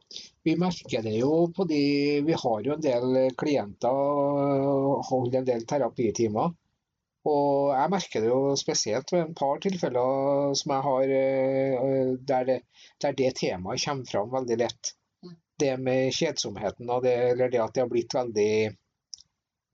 vi 0.42 0.54
merker 0.56 1.02
det 1.04 1.18
jo 1.18 1.50
på 1.52 1.66
de 1.68 1.80
Vi 2.24 2.36
har 2.42 2.62
jo 2.64 2.72
en 2.72 2.80
del 2.84 3.18
klienter 3.36 3.92
og 3.92 5.02
holder 5.10 5.42
en 5.42 5.48
del 5.50 5.66
terapitimer. 5.68 6.54
Og 7.28 7.74
jeg 7.74 7.92
merker 7.92 8.24
det 8.24 8.30
jo 8.30 8.54
spesielt 8.56 9.12
ved 9.12 9.26
en 9.26 9.34
par 9.36 9.60
tilfeller 9.60 10.54
som 10.56 10.72
jeg 10.72 10.86
har 10.86 11.12
eh, 11.18 12.14
der 12.30 12.46
det, 12.48 12.58
der 13.02 13.16
det 13.18 13.34
temaet 13.42 13.84
kommer 13.84 14.08
fram 14.08 14.30
veldig 14.32 14.58
lett. 14.62 14.94
Det 15.58 15.74
med 15.82 16.14
kjedsomheten 16.14 16.88
og 16.94 17.02
det, 17.04 17.16
eller 17.34 17.52
det 17.52 17.60
at 17.60 17.74
det 17.74 17.84
har 17.84 17.90
blitt 17.92 18.14
veldig 18.14 18.52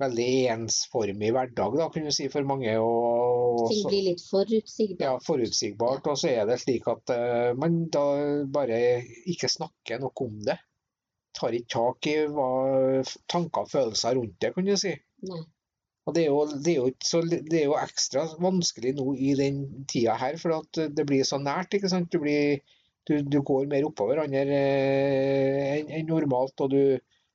veldig 0.03 0.29
ensformig 0.51 1.31
hverdag, 1.35 1.77
da, 1.79 1.89
kunne 1.93 2.11
du 2.11 2.17
si, 2.17 2.27
for 2.33 2.47
mange. 2.49 2.73
Og, 2.83 3.65
Ting 3.71 3.83
så- 3.85 3.91
blir 3.93 4.07
litt 4.11 4.23
forutsigbart. 4.27 5.05
ja, 5.07 5.15
forutsigbart. 5.23 6.07
Og 6.11 6.19
så 6.19 6.33
er 6.35 6.47
det 6.51 6.61
slik 6.63 6.89
at 6.91 7.15
uh, 7.15 7.55
man 7.59 7.85
da 7.95 8.05
bare 8.51 8.79
ikke 9.31 9.51
snakker 9.51 10.03
noe 10.03 10.27
om 10.27 10.41
det. 10.47 10.59
Tar 11.35 11.55
ikke 11.57 11.73
tak 11.75 12.07
i 12.11 12.17
hva 12.31 12.51
tanker 13.31 13.65
og 13.67 13.71
følelser 13.71 14.15
rundt 14.19 14.39
det, 14.43 14.53
kan 14.55 14.67
du 14.67 14.77
si. 14.79 14.95
Nei. 15.27 15.43
Og 16.05 16.13
det 16.15 16.27
er, 16.27 16.29
jo, 16.29 16.43
det, 16.53 16.73
er 16.75 16.81
jo 16.83 16.91
så, 17.01 17.23
det 17.25 17.57
er 17.63 17.65
jo 17.65 17.79
ekstra 17.81 18.27
vanskelig 18.37 18.91
nå 18.99 19.15
i 19.17 19.33
den 19.39 19.63
tida 19.89 20.19
her, 20.21 20.37
for 20.37 20.59
at 20.59 20.81
det 20.93 21.07
blir 21.09 21.25
så 21.25 21.39
nært. 21.41 21.73
ikke 21.79 21.89
sant? 21.89 22.11
Du, 22.13 22.19
blir, 22.21 22.61
du, 23.09 23.23
du 23.25 23.39
går 23.41 23.71
mer 23.71 23.87
oppå 23.89 24.11
hverandre 24.11 24.43
eh, 24.45 25.79
enn 25.79 25.89
enn 25.89 26.11
normalt, 26.13 26.61
og 26.61 26.75
du, 26.75 26.83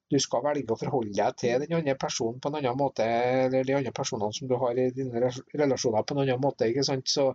du 0.10 0.18
skal 0.20 0.42
velge 0.44 0.74
å 0.74 0.80
forholde 0.80 1.14
deg 1.14 1.36
til 1.38 1.62
den 1.64 1.76
andre 1.78 1.96
personen 2.02 2.40
på 2.42 2.50
en 2.50 2.60
annen 2.60 2.78
måte, 2.80 3.06
eller 3.06 3.64
de 3.68 3.76
andre 3.78 3.94
personene 3.94 4.34
som 4.34 4.50
du 4.50 4.56
har 4.58 4.78
i 4.82 4.90
dine 4.96 5.22
relasjoner 5.54 6.04
på 6.04 6.16
en 6.16 6.24
annen 6.24 6.42
måte. 6.42 6.70
ikke 6.72 6.86
sant? 6.88 7.08
Så, 7.10 7.28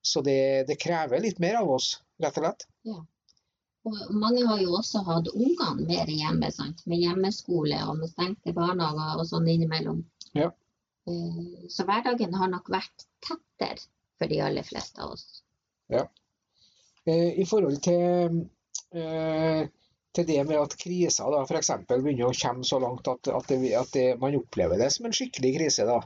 så 0.00 0.22
det, 0.24 0.66
det 0.70 0.78
krever 0.80 1.20
litt 1.20 1.40
mer 1.44 1.60
av 1.60 1.72
oss, 1.76 1.98
rett 2.22 2.38
og 2.40 2.46
slett. 2.46 2.66
Og 3.88 4.00
mange 4.12 4.44
har 4.44 4.60
jo 4.60 4.74
også 4.76 5.00
hatt 5.06 5.28
ungene 5.32 5.86
mer 5.88 6.08
hjemme, 6.12 6.50
sant? 6.52 6.82
med 6.86 7.00
hjemmeskole 7.00 7.78
og 7.88 8.00
med 8.00 8.10
stengte 8.12 8.52
barnehager 8.56 9.20
og 9.22 9.28
sånn 9.28 9.48
innimellom. 9.48 10.02
Ja. 10.36 10.50
Eh, 11.08 11.68
Så 11.68 11.86
hverdagen 11.88 12.36
har 12.36 12.52
nok 12.52 12.68
vært 12.72 13.06
tettere 13.24 13.80
for 14.20 14.28
de 14.28 14.40
aller 14.44 14.64
fleste 14.68 15.00
av 15.00 15.14
oss. 15.16 15.42
Ja. 15.88 16.04
I 17.08 17.44
forhold 17.48 17.80
til, 17.82 18.42
eh, 18.92 19.64
til 20.16 20.26
det 20.26 20.40
med 20.48 20.58
at 20.58 20.74
kriser 20.78 21.30
da, 21.30 21.42
f.eks. 21.46 21.70
begynner 21.86 22.30
å 22.30 22.34
komme 22.34 22.66
så 22.66 22.80
langt 22.82 23.06
at, 23.10 23.30
at, 23.30 23.50
det, 23.50 23.72
at 23.78 23.92
det, 23.94 24.04
man 24.22 24.34
opplever 24.40 24.80
det 24.80 24.88
som 24.94 25.06
en 25.06 25.14
skikkelig 25.14 25.52
krise, 25.54 25.86
da, 25.86 26.00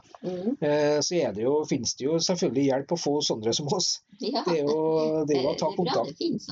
eh, 0.61 0.99
så 1.05 1.17
er 1.17 1.33
det 1.33 1.45
jo, 1.45 1.55
finnes 1.69 1.95
det 1.97 2.05
jo 2.05 2.19
selvfølgelig 2.21 2.67
hjelp 2.67 2.93
å 2.93 2.99
få 3.01 3.15
sånne 3.25 3.53
som 3.57 3.71
oss. 3.73 3.89
Ja. 4.21 4.43
Det 4.45 4.59
er 4.59 4.69
jo, 4.69 5.23
det 5.27 5.39
er 5.39 5.49
er 5.55 5.77
kontakt 5.77 6.17
finnes. 6.19 6.45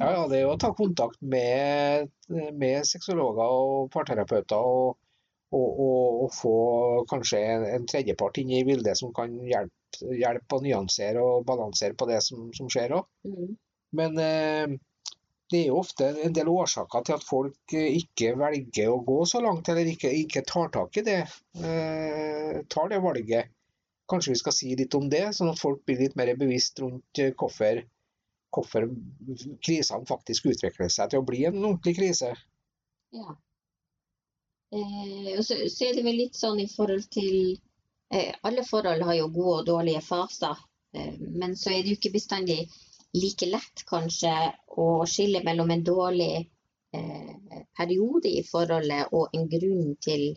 Ja, 0.00 0.10
ja, 0.10 0.24
det 0.30 0.40
er 0.40 0.46
jo 0.48 0.54
å 0.56 0.60
ta 0.60 0.72
kontakt 0.76 1.22
med, 1.22 2.10
med 2.58 2.88
sexologer 2.88 3.54
og 3.54 3.92
parterapeuter 3.94 4.66
og, 4.66 4.98
og, 5.54 5.68
og, 5.68 6.24
og 6.26 6.34
få 6.34 6.56
kanskje 7.10 7.44
en, 7.52 7.68
en 7.70 7.86
tredjepart 7.86 8.42
inn 8.42 8.50
i 8.50 8.64
bildet 8.66 8.98
som 8.98 9.14
kan 9.14 9.30
hjelpe, 9.46 10.10
hjelpe 10.10 10.58
å 10.58 10.64
nyansere 10.64 11.22
og 11.22 11.46
balansere 11.46 11.94
på 11.94 12.10
det 12.10 12.18
som, 12.26 12.50
som 12.56 12.66
skjer 12.72 12.98
òg. 12.98 13.06
Mm. 13.30 13.54
Men 13.96 14.18
eh, 14.18 14.76
det 15.50 15.58
er 15.60 15.68
jo 15.70 15.80
ofte 15.80 16.08
en 16.26 16.34
del 16.34 16.48
årsaker 16.50 17.04
til 17.06 17.16
at 17.16 17.26
folk 17.26 17.74
eh, 17.78 17.98
ikke 18.00 18.32
velger 18.38 18.90
å 18.90 19.02
gå 19.06 19.18
så 19.30 19.42
langt, 19.44 19.68
eller 19.70 19.86
ikke, 19.92 20.10
ikke 20.24 20.42
tar 20.48 20.72
tak 20.74 20.98
i 20.98 21.04
det. 21.06 21.20
Eh, 21.62 22.62
tar 22.72 22.90
det 22.90 23.02
valget. 23.04 23.52
Kanskje 24.10 24.34
vi 24.34 24.40
skal 24.40 24.54
si 24.54 24.72
litt 24.78 24.94
om 24.98 25.06
det, 25.10 25.24
sånn 25.36 25.52
at 25.52 25.62
folk 25.62 25.84
blir 25.86 26.02
litt 26.02 26.16
mer 26.18 26.32
bevisst 26.38 26.82
rundt 26.82 27.22
eh, 27.22 27.32
hvorfor, 27.38 27.82
hvorfor 28.54 28.88
krisene 29.62 30.08
faktisk 30.10 30.50
utvikler 30.50 30.90
seg 30.92 31.12
til 31.12 31.22
å 31.22 31.26
bli 31.26 31.44
en 31.46 31.62
ordentlig 31.62 31.96
krise. 32.00 32.34
Ja. 33.14 33.36
Eh, 34.74 35.30
og 35.36 35.44
så, 35.46 35.60
så 35.70 35.86
er 35.86 35.94
det 35.94 36.02
vel 36.06 36.18
litt 36.24 36.34
sånn 36.34 36.58
i 36.58 36.66
forhold 36.66 37.06
til 37.14 37.54
eh, 38.10 38.34
Alle 38.42 38.64
forhold 38.66 39.04
har 39.06 39.14
jo 39.14 39.30
gode 39.30 39.60
og 39.60 39.68
dårlige 39.70 40.02
faser, 40.02 40.58
eh, 40.90 41.14
men 41.22 41.54
så 41.54 41.70
er 41.70 41.84
det 41.84 41.94
jo 41.94 42.00
ikke 42.00 42.16
bestandig 42.18 42.64
like 43.16 43.48
lett 43.48 43.84
kanskje 43.88 44.32
å 44.76 44.88
skille 45.08 45.42
mellom 45.46 45.70
en 45.72 45.84
dårlig 45.84 46.34
eh, 46.96 47.62
periode 47.76 48.28
i 48.28 48.44
forholdet 48.46 49.12
og 49.16 49.34
en 49.36 49.48
grunn 49.50 49.94
til 50.02 50.28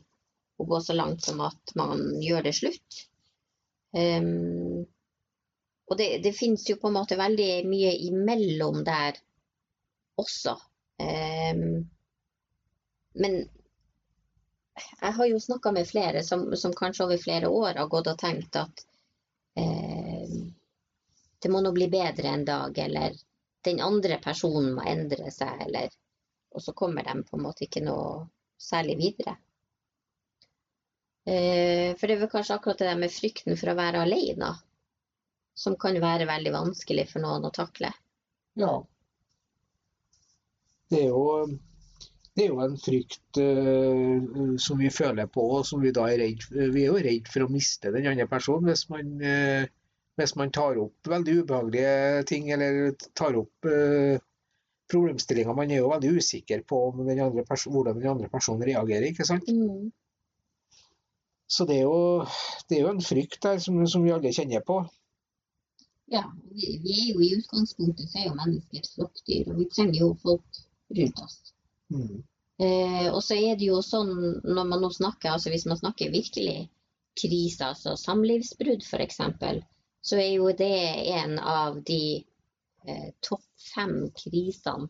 å 0.59 0.67
gå 0.67 0.79
så 0.83 0.95
langt 0.95 1.23
som 1.23 1.41
at 1.45 1.75
man 1.79 2.03
gjør 2.23 2.49
det 2.49 2.55
slutt. 2.57 3.03
Um, 3.95 4.83
og 5.89 5.97
det, 5.97 6.09
det 6.23 6.35
finnes 6.37 6.67
jo 6.69 6.77
på 6.81 6.89
en 6.89 6.97
måte 6.99 7.17
veldig 7.17 7.63
mye 7.65 7.93
imellom 8.09 8.83
der 8.85 9.17
også. 10.19 10.57
Um, 10.99 11.87
men 13.23 13.39
jeg 15.01 15.13
har 15.15 15.27
jo 15.27 15.39
snakka 15.39 15.71
med 15.75 15.87
flere 15.87 16.23
som, 16.23 16.45
som 16.55 16.75
kanskje 16.75 17.05
over 17.05 17.23
flere 17.23 17.49
år 17.49 17.79
har 17.81 17.89
gått 17.91 18.07
og 18.11 18.19
tenkt 18.19 18.55
at 18.59 18.83
eh, 19.59 19.98
det 21.39 21.51
må 21.51 21.61
nå 21.63 21.71
bli 21.75 21.87
bedre 21.91 22.33
en 22.33 22.45
dag, 22.47 22.77
eller 22.77 23.15
den 23.65 23.81
andre 23.83 24.19
personen 24.23 24.73
må 24.75 24.85
endre 24.87 25.31
seg, 25.31 25.65
eller 25.67 25.89
Og 26.49 26.63
så 26.65 26.73
kommer 26.73 27.05
de 27.05 27.13
på 27.27 27.37
en 27.37 27.43
måte 27.45 27.67
ikke 27.67 27.83
noe 27.85 28.23
særlig 28.57 28.95
videre. 28.97 29.35
Eh, 31.29 31.93
for 31.93 32.07
det 32.07 32.15
er 32.15 32.21
vel 32.23 32.31
kanskje 32.31 32.55
akkurat 32.55 32.79
det 32.81 32.87
der 32.89 32.97
med 32.97 33.13
frykten 33.13 33.59
for 33.59 33.69
å 33.69 33.77
være 33.77 34.01
alene 34.01 34.49
som 35.59 35.75
kan 35.79 35.97
være 36.01 36.27
veldig 36.29 36.53
vanskelig 36.55 37.05
for 37.11 37.23
noen 37.23 37.47
å 37.47 37.53
takle. 37.53 37.91
Ja. 38.59 38.75
Det 40.89 41.03
er 41.03 41.11
jo, 41.11 41.45
det 42.33 42.45
er 42.45 42.53
jo 42.53 42.61
en 42.63 42.77
frykt 42.81 43.39
uh, 43.43 44.55
som 44.61 44.79
vi 44.81 44.89
føler 44.93 45.29
på, 45.29 45.43
og 45.59 45.67
som 45.67 45.83
vi 45.83 45.93
da 45.95 46.07
er 46.09 46.23
redd 46.23 46.47
Vi 46.49 46.85
er 46.85 46.87
jo 46.87 47.03
redd 47.03 47.29
for 47.29 47.45
å 47.45 47.51
miste 47.51 47.91
den 47.93 48.07
andre 48.09 48.25
personen 48.31 48.71
hvis 48.71 48.87
man, 48.89 49.11
eh, 49.21 49.67
hvis 50.19 50.35
man 50.39 50.51
tar 50.55 50.79
opp 50.81 51.09
veldig 51.09 51.37
ubehagelige 51.41 52.25
ting, 52.29 52.51
eller 52.55 52.91
tar 53.17 53.37
opp 53.39 53.69
uh, 53.69 54.19
problemstillinger. 54.91 55.55
Man 55.55 55.71
er 55.71 55.83
jo 55.83 55.91
veldig 55.93 56.13
usikker 56.19 56.63
på 56.67 56.81
om 56.89 57.01
den 57.05 57.21
hvordan 57.23 57.99
den 57.99 58.11
andre 58.13 58.29
personen 58.31 58.67
reagerer, 58.67 59.09
ikke 59.11 59.27
sant? 59.27 59.47
Mm. 59.47 59.91
Så 61.49 61.65
det 61.65 61.79
er 61.79 61.87
jo, 61.87 62.25
det 62.69 62.77
er 62.77 62.83
jo 62.85 62.93
en 62.93 63.01
frykt 63.01 63.41
der 63.43 63.61
som, 63.63 63.79
som 63.89 64.03
vi 64.05 64.13
alle 64.13 64.33
kjenner 64.33 64.61
på. 64.65 64.83
Ja, 66.09 66.23
vi, 66.53 66.75
vi 66.83 66.95
er 66.95 67.07
jo 67.13 67.21
i 67.21 67.35
utgangspunktet 67.37 68.09
så 68.09 68.21
er 68.21 68.27
jo 68.29 68.35
mennesker 68.37 68.89
flokkdyr, 68.95 69.49
og 69.51 69.61
vi 69.61 69.69
trenger 69.73 70.01
jo 70.01 70.09
folk 70.23 70.61
rundt 70.97 71.23
oss. 71.25 71.39
Mm. 71.93 72.21
Eh, 72.59 73.07
og 73.13 73.21
så 73.23 73.37
er 73.37 73.57
det 73.57 73.69
jo 73.69 73.79
sånn 73.85 74.11
når 74.43 74.65
man 74.67 74.81
nå 74.83 74.89
snakker, 74.93 75.31
altså 75.31 75.53
hvis 75.53 75.67
man 75.69 75.79
snakker 75.79 76.13
virkelig 76.13 76.67
krise, 77.19 77.69
altså 77.71 77.95
samlivsbrudd 77.97 78.83
f.eks., 78.85 79.21
så 80.09 80.17
er 80.17 80.31
jo 80.33 80.49
det 80.57 80.73
en 81.13 81.37
av 81.39 81.81
de 81.85 82.01
eh, 82.87 83.09
topp 83.21 83.45
fem 83.75 83.95
krisene 84.17 84.89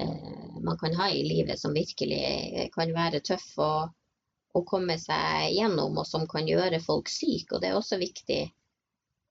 eh, 0.00 0.60
man 0.60 0.78
kan 0.80 0.96
ha 0.98 1.10
i 1.10 1.22
livet 1.22 1.60
som 1.60 1.76
virkelig 1.76 2.22
eh, 2.24 2.68
kan 2.74 2.92
være 2.94 3.22
tøff 3.26 3.46
å, 3.62 3.72
å 4.52 4.62
komme 4.66 4.98
seg 4.98 5.54
gjennom, 5.54 5.98
og 6.02 6.08
som 6.08 6.26
kan 6.30 6.48
gjøre 6.48 6.82
folk 6.82 7.08
syke. 7.12 7.54
Og 7.54 7.62
det 7.62 7.70
er 7.70 7.78
også 7.78 8.00
viktig 8.00 8.40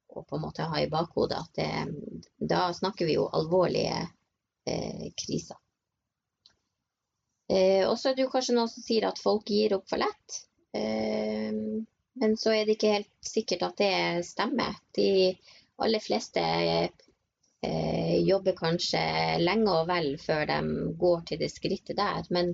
å 0.09 0.23
på 0.23 0.37
en 0.37 0.45
måte 0.47 0.67
ha 0.71 0.81
i 0.81 0.89
bakhodet 0.89 1.37
at 1.37 1.59
det, 1.59 2.23
da 2.39 2.69
snakker 2.73 3.09
vi 3.09 3.19
jo 3.19 3.27
alvorlige 3.35 3.99
eh, 4.65 5.09
kriser. 5.19 5.59
Eh, 7.49 7.83
og 7.89 7.97
så 7.97 8.11
er 8.11 8.17
det 8.17 8.27
jo 8.27 8.31
kanskje 8.33 8.55
noen 8.55 8.71
som 8.71 8.85
sier 8.85 9.09
at 9.09 9.21
folk 9.21 9.49
gir 9.49 9.75
opp 9.77 9.89
for 9.89 10.01
lett. 10.01 10.41
Eh, 10.77 11.51
men 12.19 12.35
så 12.37 12.53
er 12.53 12.65
det 12.65 12.75
ikke 12.75 12.95
helt 12.97 13.11
sikkert 13.25 13.63
at 13.69 13.77
det 13.79 14.25
stemmer. 14.27 14.75
De 14.95 15.07
aller 15.79 16.03
fleste 16.03 16.41
eh, 16.43 18.15
jobber 18.27 18.57
kanskje 18.57 19.01
lenge 19.39 19.71
og 19.71 19.87
vel 19.87 20.11
før 20.19 20.45
de 20.49 20.59
går 20.99 21.23
til 21.29 21.41
det 21.43 21.51
skrittet 21.53 21.97
der. 21.99 22.27
Men 22.35 22.53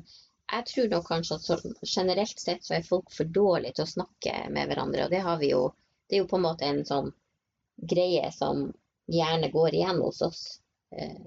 jeg 0.51 0.69
tror 0.69 0.89
nok 0.91 1.10
kanskje 1.10 1.39
at 1.39 1.48
så, 1.48 1.60
generelt 1.95 2.39
sett 2.39 2.65
så 2.65 2.77
er 2.77 2.86
folk 2.86 3.10
for 3.13 3.25
dårlige 3.39 3.79
til 3.79 3.88
å 3.88 3.93
snakke 3.95 4.38
med 4.53 4.69
hverandre. 4.69 5.07
Og 5.07 5.13
det 5.13 5.50
jo 5.50 5.65
Det 6.07 6.15
er 6.15 6.22
jo 6.22 6.27
på 6.29 6.38
en 6.38 6.43
måte 6.45 6.65
en 6.69 6.84
sånn 6.86 7.07
greie 7.81 8.27
som 8.31 8.67
gjerne 9.10 9.50
går 9.50 9.74
igjen 9.74 10.01
hos 10.05 10.22
oss. 10.22 10.41
Eh, 10.93 11.17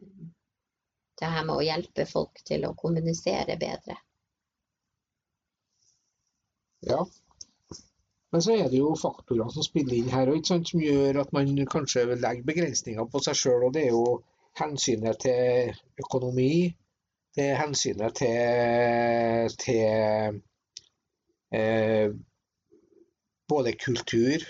det 1.19 1.31
her 1.35 1.45
med 1.45 1.57
å 1.57 1.65
hjelpe 1.67 2.07
folk 2.07 2.39
til 2.47 2.69
å 2.69 2.77
kommunisere 2.79 3.57
bedre. 3.59 3.97
Ja. 6.87 7.03
Men 8.33 8.43
så 8.45 8.57
er 8.59 8.67
det 8.69 8.81
jo 8.83 8.93
faktorer 8.99 9.49
som 9.53 9.65
spiller 9.65 9.97
inn 9.97 10.11
her, 10.13 10.29
og 10.29 10.45
som 10.47 10.83
gjør 10.83 11.23
at 11.23 11.33
man 11.33 11.55
kanskje 11.73 12.05
legger 12.11 12.45
begrensninger 12.51 13.09
på 13.09 13.23
seg 13.25 13.39
sjøl. 13.41 13.69
Og 13.69 13.75
det 13.77 13.87
er 13.87 13.95
jo 13.95 14.19
hensynet 14.61 15.23
til 15.23 15.73
økonomi, 16.03 16.53
det 17.37 17.47
er 17.53 17.61
hensynet 17.63 18.19
til, 18.19 19.55
til 19.63 20.41
eh, 21.55 22.09
både 23.49 23.77
kultur 23.85 24.45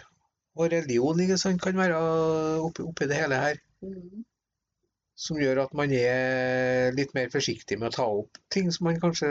og 0.59 0.73
religion 0.73 1.21
ikke 1.23 1.39
sant, 1.39 1.63
kan 1.63 1.79
være 1.79 1.99
oppi, 2.65 2.83
oppi 2.83 3.07
det 3.11 3.21
hele 3.21 3.39
her. 3.43 3.61
Mm. 3.85 4.25
Som 5.19 5.39
gjør 5.43 5.65
at 5.67 5.75
man 5.75 5.93
er 5.95 6.95
litt 6.95 7.15
mer 7.15 7.31
forsiktig 7.31 7.79
med 7.79 7.91
å 7.91 7.97
ta 7.97 8.07
opp 8.23 8.39
ting 8.55 8.71
som 8.75 8.87
man 8.89 9.01
kanskje 9.03 9.31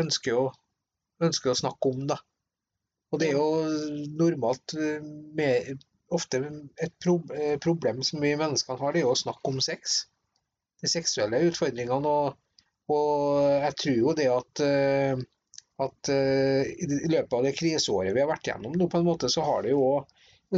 ønsker 0.00 0.36
å, 0.36 0.48
ønsker 1.24 1.52
å 1.52 1.60
snakke 1.60 1.92
om. 1.92 2.06
da. 2.12 2.18
Og 3.12 3.20
det 3.20 3.30
er 3.30 3.38
jo 3.38 4.02
normalt 4.20 4.74
eh, 4.76 5.04
med, 5.38 5.80
ofte 6.14 6.42
et 6.80 7.08
eh, 7.08 7.56
problem 7.62 8.02
som 8.04 8.20
vi 8.24 8.34
menneskene 8.36 8.80
har, 8.82 8.92
det 8.92 9.02
er 9.02 9.08
jo 9.08 9.14
å 9.14 9.22
snakke 9.22 9.52
om 9.52 9.62
sex. 9.64 10.02
De 10.82 10.90
seksuelle 10.90 11.40
utfordringene. 11.48 12.12
Og, 12.12 12.36
og 12.92 13.48
jeg 13.64 13.78
tror 13.82 13.98
jo 14.02 14.14
det 14.18 14.28
at, 14.32 14.64
eh, 14.64 15.24
at 15.78 16.10
i 16.12 16.88
løpet 17.08 17.34
av 17.38 17.44
det 17.46 17.56
kriseåret 17.56 18.14
vi 18.14 18.22
har 18.22 18.30
vært 18.30 18.50
gjennom 18.50 18.76
nå, 18.76 18.88
på 18.90 19.00
en 19.00 19.08
måte, 19.08 19.30
så 19.32 19.44
har 19.46 19.64
det 19.64 19.72
jo 19.72 20.02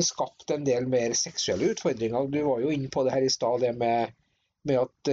skapt 0.07 0.51
en 0.55 0.65
del 0.67 0.87
mer 0.91 1.15
seksuelle 1.19 1.75
utfordringer. 1.75 2.31
Du 2.33 2.41
var 2.47 2.63
jo 2.65 2.71
inne 2.75 2.91
på 2.91 3.05
det 3.05 3.15
her 3.15 3.27
i 3.27 3.33
stad, 3.33 3.63
det 3.63 3.75
med, 3.79 4.15
med 4.67 4.79
at, 4.81 5.11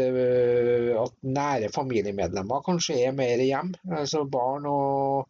at, 1.01 1.17
nære 1.25 1.74
familiemedlemmer 1.75 2.63
kanskje 2.65 3.01
er 3.03 3.17
mer 3.17 3.41
hjem. 3.44 3.74
Altså 4.00 4.24
barn 4.32 4.70
og, 4.70 5.27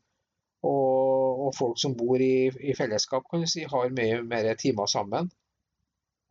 og, 0.65 1.41
og 1.47 1.51
folk 1.55 1.79
som 1.79 1.95
bor 1.97 2.21
i, 2.21 2.47
i, 2.49 2.73
fellesskap, 2.77 3.27
kan 3.29 3.43
du 3.43 3.49
si, 3.49 3.65
har 3.69 3.93
mye 3.93 4.21
mer 4.25 4.49
timer 4.59 4.89
sammen. 4.89 5.29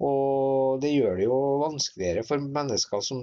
Og 0.06 0.82
det 0.82 0.92
gjør 0.92 1.14
det 1.16 1.28
jo 1.28 1.36
vanskeligere 1.62 2.24
for 2.28 2.42
mennesker 2.42 3.00
som 3.00 3.20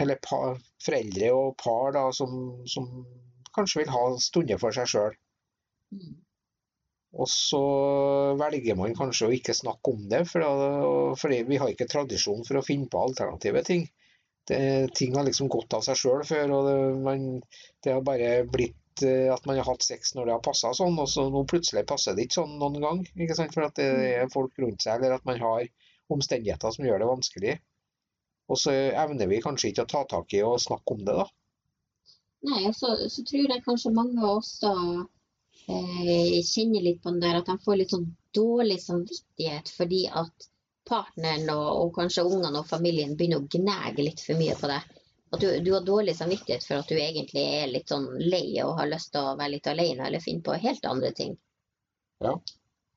Eller 0.00 0.16
par, 0.24 0.56
foreldre 0.80 1.32
og 1.36 1.56
par 1.60 1.92
da, 1.92 2.06
som, 2.16 2.62
som, 2.64 2.86
kanskje 3.56 3.82
vil 3.82 3.92
ha 3.92 4.04
stunder 4.20 4.60
for 4.60 4.76
seg 4.76 4.88
sjøl. 4.92 5.18
Og 7.16 7.28
så 7.32 7.60
velger 8.36 8.76
man 8.76 8.96
kanskje 8.96 9.28
å 9.28 9.34
ikke 9.36 9.54
snakke 9.56 9.92
om 9.92 10.02
det, 10.10 10.24
for, 10.28 11.32
vi 11.32 11.60
har 11.60 11.70
ikke 11.72 11.88
tradisjon 11.88 12.44
for 12.44 12.60
å 12.60 12.64
finne 12.64 12.88
på 12.92 13.00
alternative 13.00 13.62
ting. 13.64 13.86
Det, 14.46 14.58
ting 14.94 15.16
har 15.16 15.24
liksom 15.26 15.48
gått 15.50 15.74
av 15.74 15.84
seg 15.86 15.96
sjøl 15.98 16.20
før, 16.28 16.52
og 16.58 16.68
det, 16.68 16.76
man, 17.06 17.24
det 17.82 17.96
har 17.96 18.04
bare 18.04 18.34
blitt 18.52 18.76
at 19.04 19.46
man 19.48 19.58
har 19.58 19.66
hatt 19.68 19.84
sex 19.84 20.14
når 20.14 20.28
det 20.28 20.34
har 20.36 20.44
passa 20.44 20.72
sånn, 20.76 20.96
og 21.02 21.08
så 21.10 21.26
nå 21.28 21.42
plutselig 21.50 21.86
passer 21.88 22.16
det 22.16 22.26
ikke 22.26 22.40
sånn 22.40 22.56
noen 22.60 22.78
gang. 22.82 23.02
ikke 23.14 23.36
sant? 23.38 23.54
For 23.54 23.66
at 23.66 23.76
det 23.76 23.88
er 24.22 24.30
folk 24.32 24.56
rundt 24.62 24.84
seg, 24.84 25.00
eller 25.02 25.18
at 25.18 25.26
man 25.28 25.40
har 25.42 25.66
omstendigheter 26.12 26.74
som 26.74 26.86
gjør 26.86 27.02
det 27.02 27.10
vanskelig. 27.10 27.56
Og 28.46 28.60
så 28.62 28.72
evner 28.72 29.28
vi 29.30 29.42
kanskje 29.42 29.72
ikke 29.72 29.86
å 29.86 29.90
ta 29.90 30.04
tak 30.10 30.34
i 30.38 30.42
og 30.46 30.62
snakke 30.62 30.94
om 30.94 31.04
det, 31.06 31.16
da. 31.18 31.26
Nei, 32.46 32.62
og 32.68 32.74
så, 32.78 32.92
så 33.10 33.24
tror 33.26 33.50
jeg 33.50 33.64
kanskje 33.64 33.94
mange 33.96 34.20
av 34.22 34.36
oss 34.38 34.52
da 34.62 34.74
eh, 35.66 36.36
kjenner 36.46 36.84
litt 36.84 37.00
på 37.02 37.10
den 37.10 37.24
der 37.24 37.40
at 37.40 37.48
de 37.48 37.56
får 37.64 37.80
litt 37.80 37.94
sånn 37.94 38.10
dårlig 38.36 38.76
samvittighet 38.84 39.72
fordi 39.72 40.04
at 40.22 40.46
partneren 40.86 41.48
og, 41.50 41.66
og 41.80 41.90
kanskje 41.96 42.26
ungene 42.28 42.62
og 42.62 42.68
familien 42.68 43.16
begynner 43.18 43.42
å 43.42 43.50
gnage 43.50 44.04
litt 44.04 44.22
for 44.22 44.38
mye 44.38 44.54
på 44.60 44.70
det. 44.70 44.78
At 45.34 45.40
du, 45.42 45.48
du, 45.60 45.72
har 45.72 45.80
dårlig 45.86 46.14
samvittighet 46.16 46.64
for 46.64 46.80
at 46.82 46.88
du 46.88 46.94
egentlig 46.94 47.42
er 47.42 47.70
litt 47.70 47.90
sånn 47.90 48.06
lei 48.22 48.60
og 48.62 48.76
har 48.78 48.90
lyst 48.90 49.10
til 49.14 49.26
å 49.26 49.34
være 49.34 49.56
litt 49.56 49.66
alene 49.72 50.06
eller 50.06 50.22
finne 50.22 50.44
på 50.46 50.58
helt 50.62 50.86
andre 50.86 51.10
ting. 51.18 51.34
Ja. 52.22 52.36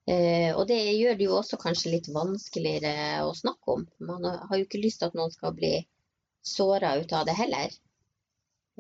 Eh, 0.10 0.52
og 0.56 0.68
det 0.70 0.78
gjør 0.78 1.18
det 1.18 1.26
jo 1.26 1.38
også 1.38 1.58
kanskje 1.62 1.94
litt 1.96 2.10
vanskeligere 2.13 3.24
å 3.26 3.34
snakke 3.38 3.76
om. 3.76 3.88
Man 4.06 4.26
har 4.30 4.56
jo 4.56 4.65
ikke 4.65 4.82
lyst 4.82 5.02
til 5.02 5.10
at 5.10 5.18
noen 5.18 5.34
skal 5.34 5.56
bli 5.58 5.74
såra 6.46 6.96
ut 7.02 7.13
av 7.13 7.26
det 7.28 7.36
heller. 7.38 7.74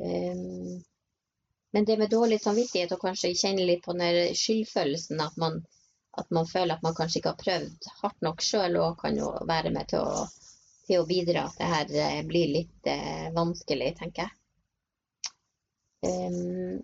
Eh, 0.01 0.45
men 1.71 1.85
det 1.85 1.97
med 2.01 2.09
dårlig 2.09 2.39
samvittighet 2.41 2.93
og 2.95 3.03
kanskje 3.03 3.35
kjenne 3.37 3.65
litt 3.65 3.83
på 3.85 3.93
den 3.97 4.37
skyldfølelsen 4.37 5.21
at 5.21 5.35
man, 5.41 5.59
at 6.17 6.31
man 6.33 6.49
føler 6.49 6.75
at 6.75 6.85
man 6.85 6.97
kanskje 6.97 7.21
ikke 7.21 7.33
har 7.35 7.43
prøvd 7.43 7.89
hardt 8.01 8.25
nok 8.25 8.41
sjøl, 8.41 8.77
og 8.81 8.97
kan 9.01 9.17
jo 9.17 9.29
være 9.49 9.73
med 9.75 9.91
til 9.91 10.05
å 10.05 10.25
til 10.89 11.03
å 11.03 11.07
bidra 11.09 11.45
at 11.47 11.57
det 11.59 11.69
her 11.69 11.97
eh, 12.03 12.21
blir 12.27 12.53
litt 12.57 12.89
eh, 12.89 13.29
vanskelig, 13.35 13.93
tenker 13.99 14.25
jeg. 14.25 14.35
Um, 15.99 16.79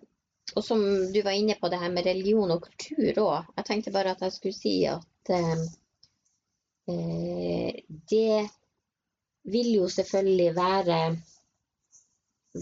og 0.54 0.64
som 0.64 0.82
du 1.12 1.18
var 1.24 1.34
inne 1.34 1.56
på 1.58 1.70
det 1.72 1.80
her 1.80 1.90
med 1.92 2.06
religion 2.06 2.52
og 2.54 2.66
kultur 2.68 3.22
òg. 3.24 3.48
Jeg 3.58 3.68
tenkte 3.68 3.94
bare 3.94 4.12
at 4.14 4.22
jeg 4.22 4.34
skulle 4.34 4.56
si 4.56 4.74
at 4.88 5.32
um, 5.34 5.64
eh, 6.92 7.80
det 8.12 8.44
vil 9.56 9.72
jo 9.74 9.88
selvfølgelig 9.90 10.52
være 10.56 11.00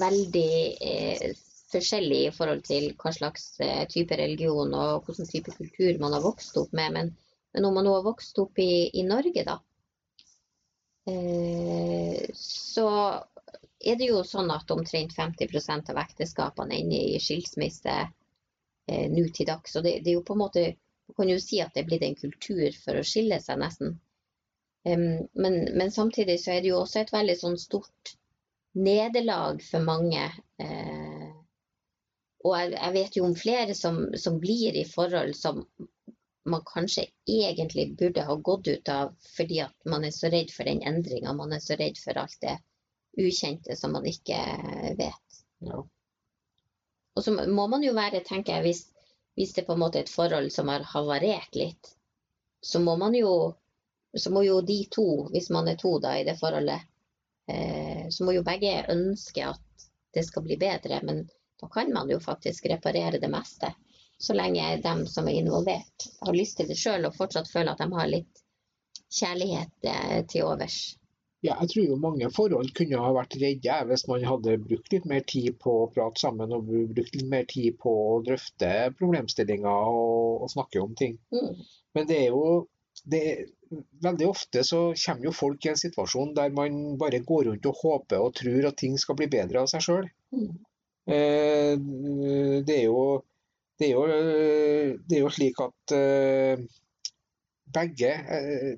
veldig 0.00 0.54
eh, 0.88 1.28
forskjellig 1.74 2.22
i 2.24 2.33
forhold 2.35 2.64
til 2.66 2.88
hva 3.00 3.12
slags 3.14 3.46
eh, 3.62 3.85
type 3.90 4.16
religion 4.18 4.72
og 4.78 5.04
hvilken 5.04 5.28
type 5.28 5.54
kultur 5.59 6.00
man 6.00 6.16
har 6.16 6.24
vokst 6.24 6.57
opp 6.61 6.72
med. 6.72 6.96
Men, 6.96 7.14
men 7.54 7.68
om 7.68 7.76
man 7.76 7.87
nå 7.87 7.98
har 7.98 8.09
vokst 8.09 8.38
opp 8.42 8.59
i, 8.62 8.88
i 8.94 9.04
Norge, 9.07 9.44
da, 9.46 9.59
Eh, 9.59 9.73
så 12.35 12.88
er 13.85 13.97
det 14.01 14.09
jo 14.09 14.23
sånn 14.25 14.51
at 14.55 14.71
omtrent 14.73 15.12
50% 15.17 15.90
av 15.93 16.01
ekteskapene 16.01 16.73
er 16.73 16.85
inne 16.85 17.01
i 17.12 17.21
skilsmisse 17.21 17.97
eh, 18.01 19.07
nå 19.12 19.27
til 19.37 19.49
dags. 19.51 19.77
Og 19.77 19.85
det, 19.85 19.99
det, 20.05 20.14
er 20.14 20.19
jo 20.19 20.25
på 20.27 20.37
en 20.37 20.45
måte 20.47 20.64
Man 21.05 21.19
kan 21.19 21.29
jo 21.29 21.37
si 21.37 21.59
at 21.61 21.75
det 21.75 21.83
er 21.83 21.88
blitt 21.90 22.05
en 22.07 22.14
kultur 22.17 22.77
for 22.81 22.97
å 22.97 23.05
skille 23.05 23.37
seg, 23.37 23.59
nesten. 23.61 23.99
Men, 24.88 25.27
men, 25.37 25.90
samtidig 25.93 26.38
så 26.40 26.55
er 26.55 26.62
det 26.64 26.71
jo 26.71 26.79
også 26.81 27.03
et 27.03 27.12
veldig 27.12 27.35
sånn 27.37 27.59
stort 27.61 28.14
nederlag 28.73 29.61
for 29.67 29.85
mange. 29.85 30.25
Eh, 30.57 31.29
og 32.40 32.57
jeg, 32.57 32.73
jeg, 32.73 32.95
vet 32.97 33.19
jo 33.19 33.27
om 33.29 33.37
flere 33.37 33.77
som, 33.77 34.01
som 34.17 34.40
blir 34.40 34.81
i 34.81 34.87
forhold 34.88 35.37
som 35.37 35.61
man 36.44 36.62
kanskje 36.66 37.07
egentlig 37.26 37.96
burde 37.96 38.22
ha 38.22 38.35
gått 38.35 38.68
ut 38.68 38.88
av 38.88 39.14
fordi 39.37 39.61
at 39.64 39.74
man 39.88 40.04
er 40.04 40.12
så 40.12 40.28
redd 40.33 40.52
for 40.52 40.68
den 40.68 40.83
endringa. 40.83 41.33
Man 41.33 41.52
er 41.52 41.62
så 41.64 41.78
redd 41.80 41.98
for 42.00 42.18
alt 42.20 42.37
det 42.44 42.59
ukjente 43.20 43.76
som 43.76 43.94
man 43.96 44.07
ikke 44.07 44.38
vet. 44.98 45.38
Ja. 45.64 45.80
Og 47.14 47.24
så 47.24 47.33
må 47.33 47.66
man 47.70 47.85
jo 47.87 47.94
være, 47.96 48.24
tenker 48.26 48.59
jeg, 48.59 48.64
hvis, 48.66 48.83
hvis, 49.38 49.54
det 49.57 49.66
på 49.66 49.76
en 49.76 49.85
måte 49.85 50.00
er 50.00 50.09
et 50.09 50.12
forhold 50.12 50.50
som 50.52 50.68
har 50.68 50.85
havarert 50.92 51.57
litt, 51.57 51.94
så 52.64 52.80
må 52.83 52.96
man 53.00 53.14
jo 53.16 53.54
så 54.14 54.30
må 54.30 54.44
jo 54.46 54.61
de 54.62 54.85
to, 54.94 55.07
hvis 55.35 55.48
man 55.50 55.68
er 55.68 55.78
to 55.78 55.96
da 55.98 56.12
i 56.18 56.26
det 56.26 56.37
forholdet, 56.38 56.85
eh, 57.50 58.04
så 58.11 58.26
må 58.26 58.35
jo 58.37 58.44
begge 58.46 58.85
ønske 58.92 59.48
at 59.48 59.88
det 60.14 60.22
skal 60.26 60.44
bli 60.44 60.59
bedre. 60.61 61.00
Men 61.02 61.24
da 61.61 61.68
kan 61.72 61.90
man 61.92 62.11
jo 62.11 62.20
faktisk 62.22 62.68
reparere 62.70 63.18
det 63.18 63.30
meste 63.33 63.72
så 64.18 64.35
lenge 64.37 64.77
de 64.83 64.94
som 65.11 65.29
er 65.29 65.40
involvert, 65.40 66.09
har 66.20 66.37
lyst 66.37 66.59
til 66.59 66.68
det 66.70 66.79
sjøl 66.79 67.09
og 67.09 67.16
fortsatt 67.16 67.50
føler 67.50 67.74
at 67.74 67.83
de 67.83 67.88
har 67.92 68.11
litt 68.11 68.44
kjærlighet 69.14 69.88
eh, 69.90 70.20
til 70.31 70.46
overs. 70.48 70.79
Ja, 71.44 71.59
jeg 71.61 71.74
tror 71.74 71.88
jo 71.90 71.96
mange 72.00 72.29
forhold 72.33 72.70
kunne 72.77 73.00
ha 73.05 73.11
vært 73.12 73.37
redde 73.37 73.81
hvis 73.90 74.07
man 74.09 74.22
hadde 74.24 74.57
brukt 74.64 74.94
litt 74.94 75.09
mer 75.11 75.27
tid 75.29 75.59
på 75.61 75.74
å 75.83 75.88
prate 75.92 76.22
sammen 76.22 76.55
og 76.57 76.70
brukt 76.70 77.18
litt 77.18 77.29
mer 77.29 77.44
tid 77.50 77.77
på 77.83 77.92
å 78.14 78.22
drøfte 78.24 78.70
problemstillinger 78.96 79.90
og, 79.90 80.46
og 80.46 80.55
snakke 80.55 80.81
om 80.81 80.94
ting. 80.96 81.18
Mm. 81.35 81.61
Men 81.98 82.09
det 82.09 82.22
er 82.22 82.31
jo 82.33 82.46
det, 83.11 83.24
Veldig 84.05 84.27
ofte 84.31 84.61
så 84.62 84.81
kommer 84.94 85.27
jo 85.27 85.35
folk 85.35 85.64
i 85.66 85.72
en 85.72 85.79
situasjon 85.81 86.35
der 86.37 86.53
man 86.55 86.94
bare 87.00 87.18
går 87.27 87.48
rundt 87.48 87.64
og 87.66 87.81
håper 87.81 88.22
og 88.22 88.37
tror 88.38 88.68
at 88.68 88.77
ting 88.79 88.94
skal 89.03 89.16
bli 89.18 89.27
bedre 89.33 89.64
av 89.64 89.70
seg 89.72 89.83
sjøl. 89.83 90.07
Mm. 90.31 90.53
Eh, 91.11 91.72
det 92.64 92.77
er 92.77 92.85
jo 92.87 93.24
det 93.80 93.88
er 93.88 93.94
jo, 93.94 94.02
det 95.08 95.18
er 95.18 95.22
jo 95.22 95.30
slik 95.34 95.60
at 95.64 95.94
uh, 95.96 96.64
begge 97.74 98.12
uh, 98.24 98.74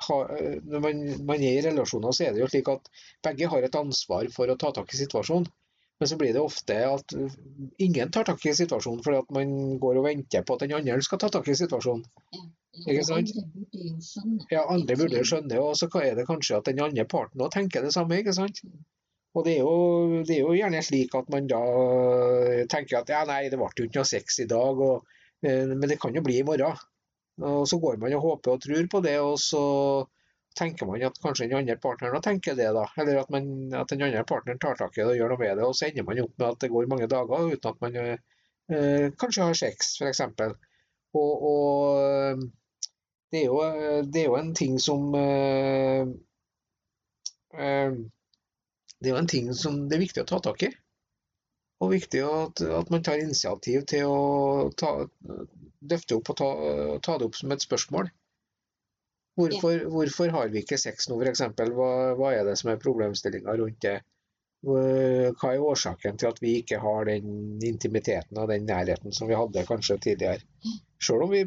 har, 0.00 0.30
Når 0.64 0.80
man, 0.80 1.00
man, 1.28 1.42
er 1.44 1.58
i 1.58 1.64
relasjoner, 1.66 2.14
så 2.16 2.24
er 2.24 2.32
det 2.32 2.40
jo 2.40 2.48
slik 2.48 2.70
at 2.72 2.86
begge 3.26 3.50
har 3.52 3.66
et 3.66 3.74
ansvar 3.76 4.30
for 4.32 4.48
å 4.48 4.56
ta 4.56 4.70
tak 4.72 4.94
i 4.94 5.00
situasjonen. 5.00 5.50
Men 6.00 6.08
så 6.08 6.16
blir 6.16 6.32
det 6.32 6.40
ofte 6.40 6.76
at 6.88 7.12
ingen 7.84 8.12
tar 8.14 8.24
tak 8.24 8.46
i 8.48 8.54
situasjonen 8.56 9.02
fordi 9.04 9.18
at 9.20 9.34
man 9.36 9.50
går 9.82 9.98
og 10.00 10.06
venter 10.06 10.46
på 10.48 10.56
at 10.56 10.64
den 10.64 10.72
andre 10.78 10.96
skal 11.04 11.20
ta 11.20 11.28
tak 11.28 11.50
i 11.52 11.56
situasjonen. 11.58 12.06
Ikke 12.86 13.04
sant? 13.04 13.34
Andre 13.34 13.44
burde 13.76 13.90
jo 13.90 14.06
skjønne. 14.06 14.46
Ja, 14.54 14.62
andre 14.72 14.96
burde 14.96 15.26
skjønne, 15.26 15.60
og 15.60 15.76
så 15.76 15.90
er 16.00 16.16
det 16.16 16.26
kanskje 16.28 16.60
at 16.60 16.70
den 16.70 16.80
andre 16.84 17.04
parten 17.04 17.44
òg 17.44 17.52
tenker 17.52 17.84
det 17.84 17.92
samme. 17.92 18.22
ikke 18.22 18.32
sant? 18.36 18.62
Og 19.38 19.46
det 19.46 19.56
er, 19.56 19.60
jo, 19.62 20.22
det 20.26 20.34
er, 20.34 20.40
jo, 20.42 20.54
gjerne 20.58 20.82
slik 20.82 21.14
at 21.14 21.28
man 21.30 21.46
da 21.50 21.60
tenker 22.70 22.98
at 22.98 23.12
ja, 23.12 23.20
nei, 23.28 23.44
det 23.50 23.60
ble 23.60 23.68
jo 23.70 23.86
ikke 23.86 24.00
noe 24.00 24.10
sex 24.10 24.40
i 24.42 24.48
dag, 24.50 24.80
og, 24.82 25.18
eh, 25.46 25.70
men 25.70 25.86
det 25.86 26.00
kan 26.02 26.16
jo 26.16 26.24
bli 26.26 26.40
i 26.40 26.46
morgen. 26.46 26.80
Og 27.40 27.62
så 27.70 27.78
går 27.80 28.00
man 28.02 28.16
og 28.18 28.24
håper 28.26 28.56
og 28.56 28.64
tror 28.64 28.88
på 28.90 29.02
det, 29.06 29.14
og 29.22 29.38
så, 29.40 29.62
tenker 30.58 30.86
man 30.86 31.02
at 31.06 31.18
kanskje 31.22 31.46
den 31.48 31.58
andre 31.60 31.76
partneren 31.80 32.22
tenker 32.22 32.56
det, 32.58 32.70
da. 32.74 32.84
Eller 32.98 33.20
at, 33.22 33.30
man, 33.30 33.72
at 33.74 33.90
den 33.92 34.02
andre 34.02 34.24
partneren 34.26 34.58
tar 34.58 34.78
tak 34.78 34.96
i 34.98 35.02
det 35.02 35.12
og 35.12 35.18
gjør 35.18 35.34
noe 35.34 35.42
med 35.42 35.56
det, 35.56 35.66
og 35.66 35.76
så 35.76 35.88
ender 35.88 36.06
man 36.06 36.22
opp 36.24 36.34
med 36.36 36.48
at 36.48 36.64
det 36.64 36.70
går 36.72 36.90
mange 36.90 37.10
dager 37.10 37.52
uten 37.52 37.70
at 37.70 37.84
man 37.84 37.98
eh, 38.00 39.06
kanskje 39.20 39.46
har 39.46 39.60
sex, 39.60 39.92
f.eks. 40.00 40.24
Og, 41.20 41.44
og 41.50 42.42
det, 43.32 43.42
er 43.42 43.46
jo, 43.46 43.60
det 44.06 44.22
er 44.22 44.28
jo 44.28 44.38
en 44.38 44.52
ting 44.58 44.78
som 44.82 45.14
eh, 45.18 46.10
eh, 47.54 48.00
Det 49.00 49.10
er 49.10 49.14
jo 49.14 49.20
en 49.22 49.30
ting 49.32 49.50
som 49.56 49.82
det 49.88 49.96
er 49.96 50.04
viktig 50.04 50.22
å 50.22 50.28
ta 50.28 50.40
tak 50.44 50.64
i. 50.68 50.70
Og 51.80 51.94
viktig 51.94 52.20
at, 52.26 52.60
at 52.60 52.90
man 52.92 53.04
tar 53.04 53.22
initiativ 53.22 53.86
til 53.88 54.10
å 54.10 54.70
ta, 54.76 54.90
løfte 55.92 56.18
opp 56.18 56.32
og 56.34 56.40
ta, 56.40 56.48
ta 57.06 57.16
det 57.18 57.28
opp 57.30 57.38
som 57.38 57.54
et 57.54 57.64
spørsmål. 57.64 58.10
Hvorfor, 59.40 59.72
ja. 59.72 59.88
hvorfor, 59.88 60.32
har 60.34 60.50
vi 60.52 60.60
ikke 60.60 60.78
sex 60.80 61.08
nå, 61.08 61.16
f.eks.? 61.22 61.46
Hva, 61.56 61.90
hva 62.18 62.32
er 62.36 62.44
det 62.50 62.58
som 62.60 62.72
er 62.72 62.82
problemstillinga 62.82 63.56
rundt 63.62 63.80
det? 63.86 63.96
Hva 64.66 65.54
er 65.54 65.64
årsaken 65.64 66.20
til 66.20 66.28
at 66.28 66.42
vi 66.44 66.58
ikke 66.60 66.82
har 66.82 67.08
den 67.08 67.62
intimiteten 67.64 68.36
og 68.42 68.50
den 68.52 68.66
nærheten 68.68 69.16
som 69.16 69.30
vi 69.30 69.38
hadde 69.38 69.64
kanskje 69.68 69.96
tidligere? 70.04 70.44
Selv 71.00 71.24
om 71.24 71.32
vi 71.32 71.46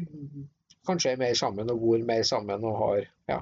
kanskje 0.88 1.14
er 1.14 1.20
mer 1.22 1.36
sammen 1.38 1.70
og 1.70 1.78
bor 1.84 2.02
mer 2.08 2.26
sammen 2.26 2.66
og 2.66 2.80
har 2.82 3.04
Ja. 3.30 3.38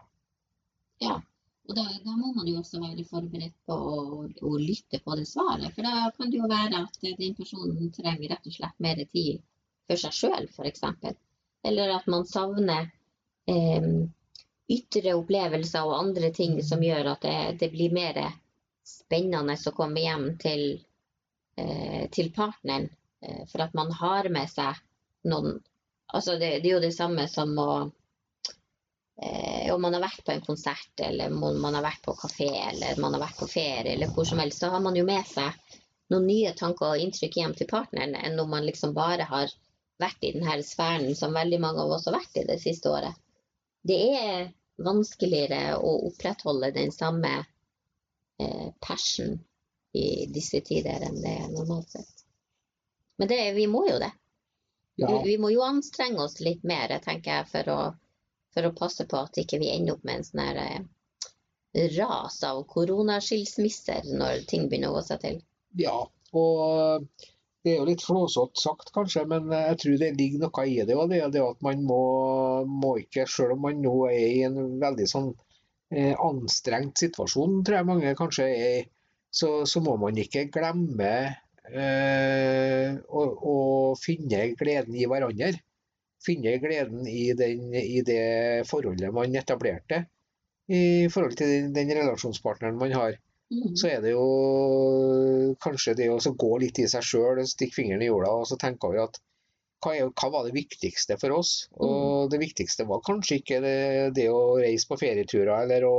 ja. 1.00 1.20
Og 1.68 1.76
da, 1.78 1.84
da, 2.04 2.14
må 2.18 2.32
man 2.34 2.48
jo 2.50 2.58
også 2.58 2.80
være 2.82 3.04
forberedt 3.06 3.54
på 3.70 3.74
å, 3.76 3.98
å, 4.26 4.52
lytte 4.58 4.98
på 5.04 5.14
det 5.18 5.28
svaret. 5.30 5.70
For 5.76 5.86
da 5.86 6.08
kan 6.16 6.32
det 6.32 6.40
jo 6.40 6.48
være 6.50 6.80
at 6.82 6.98
den 7.04 7.36
personen 7.38 7.92
trenger 7.94 8.34
rett 8.34 8.48
og 8.50 8.56
slett 8.56 8.82
mer 8.82 9.02
tid 9.04 9.44
for 9.86 10.02
seg 10.02 10.16
sjøl, 10.16 10.48
f.eks. 10.50 10.82
Eller 11.70 11.94
at 11.94 12.08
man 12.10 12.26
savner 12.26 12.90
eh, 13.50 13.88
ytre 14.72 15.14
opplevelser 15.18 15.86
og 15.86 15.98
andre 16.00 16.32
ting 16.34 16.58
som 16.66 16.82
gjør 16.82 17.12
at 17.14 17.26
det, 17.28 17.36
det 17.62 17.70
blir 17.74 17.94
mer 17.94 18.18
spennende 18.86 19.54
å 19.54 19.74
komme 19.76 20.02
hjem 20.02 20.26
til, 20.42 20.64
eh, 21.56 22.08
til 22.10 22.32
partneren. 22.34 22.90
Eh, 23.22 23.44
for 23.52 23.62
at 23.62 23.74
man 23.78 23.92
har 24.02 24.28
med 24.34 24.50
seg 24.50 24.82
noen 25.30 25.60
Altså 26.12 26.34
det, 26.36 26.58
det 26.60 26.68
er 26.68 26.74
jo 26.74 26.80
det 26.82 26.92
samme 26.92 27.22
som 27.30 27.54
å 27.56 27.66
eh, 29.24 29.51
Om 29.72 29.82
man 29.86 29.96
har 29.96 30.04
vært 30.04 30.24
på 30.26 30.34
en 30.34 30.44
konsert, 30.44 30.92
eller 31.00 31.32
om 31.32 31.60
man 31.60 31.74
har 31.78 31.84
vært 31.84 32.02
på 32.04 32.14
kafé, 32.18 32.50
eller 32.70 33.00
man 33.00 33.16
har 33.16 33.22
vært 33.24 33.38
på 33.40 33.48
ferie, 33.48 33.94
eller 33.94 34.10
hvor 34.12 34.28
som 34.28 34.42
helst, 34.42 34.60
så 34.60 34.72
har 34.74 34.82
man 34.84 34.96
jo 34.98 35.04
med 35.08 35.24
seg 35.28 35.78
noen 36.12 36.26
nye 36.28 36.52
tanker 36.58 36.92
og 36.92 37.02
inntrykk 37.02 37.38
hjem 37.40 37.54
til 37.56 37.68
partneren 37.70 38.16
enn 38.18 38.40
om 38.40 38.50
man 38.52 38.66
liksom 38.66 38.92
bare 38.96 39.24
har 39.28 39.52
vært 40.02 40.26
i 40.26 40.32
denne 40.34 40.58
sfæren 40.66 41.14
som 41.16 41.36
veldig 41.36 41.60
mange 41.62 41.84
av 41.84 41.94
oss 41.96 42.08
har 42.08 42.18
vært 42.18 42.40
i 42.42 42.46
det 42.48 42.58
siste 42.60 42.90
året. 42.90 43.16
Det 43.82 44.00
er 44.18 44.50
vanskeligere 44.82 45.78
å 45.78 45.94
opprettholde 46.08 46.72
den 46.74 46.92
samme 46.94 47.32
eh, 47.40 48.68
passion 48.80 49.38
i 49.92 50.26
disse 50.32 50.62
tider 50.64 51.04
enn 51.06 51.20
det 51.22 51.36
er 51.44 51.52
normalt 51.52 51.92
sett. 51.92 52.26
Men 53.20 53.28
det, 53.28 53.40
vi 53.56 53.66
må 53.70 53.84
jo 53.88 53.98
det. 54.02 54.12
Ja. 55.00 55.08
Vi, 55.08 55.18
vi, 55.30 55.36
må 55.40 55.50
jo 55.52 55.64
anstrenge 55.64 56.24
oss 56.24 56.40
litt 56.40 56.64
mer, 56.68 56.92
tenker 57.04 57.38
jeg, 57.38 57.48
for 57.52 57.72
å, 57.72 57.80
for 58.54 58.68
å 58.68 58.74
passe 58.76 59.06
på 59.08 59.20
at 59.20 59.38
ikke 59.40 59.60
vi 59.62 59.72
ender 59.74 59.96
opp 59.96 60.06
med 60.08 60.20
en 60.20 60.26
sånn 60.28 60.42
her 60.44 60.62
eh, 60.62 61.90
ras 61.96 62.40
av 62.44 62.62
koronaskilsmisser 62.72 64.10
når 64.12 64.46
ting 64.50 64.68
begynner 64.68 64.92
å 64.92 64.98
gå 64.98 65.04
seg 65.08 65.22
til. 65.22 65.38
Ja, 65.80 65.98
og 66.36 67.06
det 67.62 67.72
er 67.72 67.78
jo 67.78 67.86
litt 67.86 68.02
flåsete 68.02 68.58
sagt, 68.60 68.90
kanskje, 68.94 69.22
men 69.30 69.52
jeg 69.54 69.78
tror 69.80 69.98
det 70.00 70.10
ligger 70.18 70.44
noe 70.44 70.66
i 70.66 70.80
det. 70.82 70.96
Og 70.98 71.12
det 71.12 71.22
er 71.22 71.44
at 71.46 71.62
man 71.64 71.84
må, 71.86 72.02
må 72.66 72.96
ikke, 73.02 73.28
selv 73.30 73.56
om 73.56 73.62
man 73.68 73.80
nå 73.84 73.94
er 74.10 74.24
i 74.26 74.42
en 74.48 74.58
veldig 74.82 75.06
sånn 75.08 75.30
eh, 75.94 76.12
anstrengt 76.16 76.98
situasjon, 77.04 77.60
tror 77.62 77.78
jeg 77.78 77.90
mange 77.92 78.16
kanskje 78.18 78.48
er 78.50 78.90
så, 79.32 79.62
så, 79.64 79.80
må 79.80 79.94
man 79.96 80.18
ikke 80.20 80.48
glemme 80.52 81.12
eh, 81.70 82.88
å, 83.08 83.22
å, 83.22 83.54
finne 83.96 84.50
gleden 84.58 84.98
i 84.98 85.06
hverandre. 85.08 85.54
Finne 86.22 86.56
gleden 86.62 87.06
i, 87.08 87.32
den, 87.34 87.72
i, 87.74 88.00
det 88.06 88.22
forholdet 88.70 89.10
man 89.14 89.34
etablerte 89.38 90.04
i 90.70 91.08
forhold 91.10 91.34
til 91.36 91.50
den, 91.50 91.72
den 91.74 91.90
relasjonspartneren 91.98 92.78
man 92.78 92.94
har. 92.94 93.18
Mm. 93.52 93.74
så 93.76 93.88
er 93.90 94.00
det 94.00 94.14
jo 94.14 95.54
kanskje 95.60 95.92
det 95.98 96.06
å 96.08 96.16
gå 96.40 96.52
litt 96.62 96.78
i 96.80 96.86
seg 96.88 97.04
sjøl, 97.04 97.42
stikke 97.44 97.82
fingeren 97.82 98.04
i 98.04 98.08
jorda 98.08 98.30
og 98.38 98.46
så 98.48 98.56
tenke 98.60 98.88
over 98.88 99.02
at 99.04 99.18
hva, 99.82 99.92
er, 99.96 100.08
hva, 100.08 100.28
var 100.30 100.46
det 100.46 100.54
viktigste 100.54 101.18
for 101.20 101.34
oss? 101.36 101.66
Og 101.74 101.96
mm. 101.98 102.30
det 102.32 102.40
viktigste 102.40 102.86
var 102.88 103.02
kanskje 103.04 103.40
ikke 103.40 103.58
det, 103.64 103.74
det 104.16 104.28
å 104.30 104.54
reise 104.62 104.88
på 104.88 104.98
ferieturer 105.00 105.52
eller 105.66 105.84
å, 105.88 105.96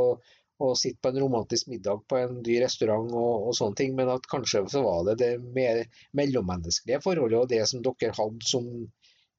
å, 0.64 0.72
sitte 0.80 1.04
på 1.04 1.12
en 1.12 1.20
romantisk 1.26 1.70
middag 1.70 2.02
på 2.10 2.18
en 2.22 2.40
dyr 2.46 2.64
restaurant 2.64 3.12
og, 3.12 3.50
og, 3.50 3.54
sånne 3.60 3.80
ting, 3.82 3.94
men 4.00 4.10
at 4.16 4.26
kanskje 4.32 4.64
så 4.72 4.82
var 4.88 5.04
det 5.12 5.18
det 5.22 5.32
mer 5.44 5.84
mellommenneskelige 6.18 7.04
forholdet 7.04 7.42
og 7.42 7.52
det 7.52 7.62
som 7.70 7.84
dere 7.86 8.16
hadde 8.18 8.50
som 8.50 8.72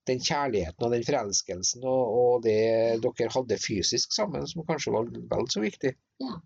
den 0.09 0.21
kjærligheten 0.21 0.85
og 0.87 0.93
den 0.93 1.05
forelskelsen 1.07 1.85
og, 1.89 2.17
og 2.19 2.43
det 2.45 2.59
dere 3.05 3.31
hadde 3.33 3.61
fysisk 3.61 4.13
sammen, 4.13 4.47
som 4.51 4.67
kanskje 4.69 4.93
var 4.95 5.09
vel 5.09 5.49
så 5.53 5.63
viktig. 5.65 5.95
Ja. 6.23 6.37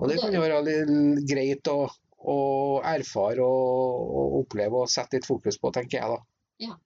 Og 0.00 0.08
det 0.08 0.20
kan 0.20 0.32
jo 0.32 0.40
være 0.40 0.60
litt 0.64 1.26
greit 1.28 1.68
å, 1.68 1.90
å 2.32 2.38
erfare 2.86 3.44
og, 3.44 4.14
og, 4.20 4.38
oppleve 4.44 4.84
og 4.84 4.92
sette 4.92 5.18
litt 5.18 5.28
fokus 5.28 5.60
på, 5.60 5.72
tenker 5.76 5.98
jeg 5.98 6.14
da. 6.14 6.20
Ja. 6.68 6.78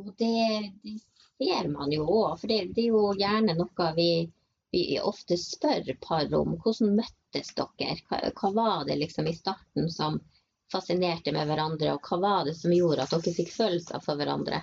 Og 0.00 0.14
det, 0.20 0.72
det 0.84 0.96
ser 1.42 1.68
man 1.72 1.92
jo 1.92 2.06
òg, 2.06 2.38
for 2.40 2.48
det, 2.50 2.62
det, 2.76 2.86
er 2.86 2.94
jo 2.94 3.12
gjerne 3.18 3.58
noe 3.58 3.90
vi, 3.98 4.10
vi 4.72 4.82
ofte 5.02 5.36
spør 5.40 5.92
par 6.00 6.32
om. 6.38 6.56
Hvordan 6.62 6.96
møttes 7.02 7.52
dere? 7.58 7.98
Hva, 8.08 8.22
hva, 8.40 8.52
var 8.56 8.88
det 8.88 9.00
liksom 9.02 9.28
i 9.28 9.36
starten 9.36 9.90
som 9.92 10.20
fascinerte 10.72 11.32
med 11.32 11.48
hverandre, 11.48 11.94
og 11.96 12.08
hva 12.08 12.20
var 12.24 12.48
det 12.48 12.56
som 12.56 12.72
gjorde 12.72 13.04
at 13.04 13.14
dere 13.16 13.36
fikk 13.36 13.52
følelser 13.52 14.04
for 14.04 14.20
hverandre? 14.20 14.62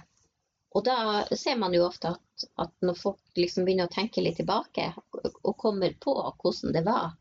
Og 0.75 0.83
da 0.83 1.23
ser 1.31 1.55
man 1.55 1.73
jo 1.73 1.85
ofte 1.85 2.11
at, 2.15 2.47
at 2.59 2.73
når 2.83 2.97
folk 2.99 3.39
liksom 3.39 3.63
begynner 3.63 3.87
å 3.87 3.93
tenke 3.93 4.23
litt 4.23 4.35
tilbake 4.41 4.89
og 5.15 5.53
kommer 5.61 5.95
på 6.03 6.15
hvordan 6.19 6.75
det 6.75 6.83
var, 6.83 7.13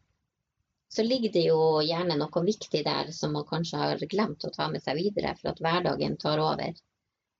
så 0.94 1.02
ligger 1.02 1.32
det 1.34 1.44
jo 1.46 1.60
gjerne 1.82 2.16
noe 2.18 2.42
viktig 2.46 2.82
der 2.86 3.10
som 3.14 3.32
man 3.34 3.46
kanskje 3.48 3.78
har 3.80 4.02
glemt 4.10 4.44
å 4.46 4.52
ta 4.54 4.68
med 4.70 4.82
seg 4.82 4.98
videre 4.98 5.36
for 5.38 5.50
at 5.50 5.62
hverdagen 5.62 6.18
tar 6.22 6.42
over. 6.42 6.74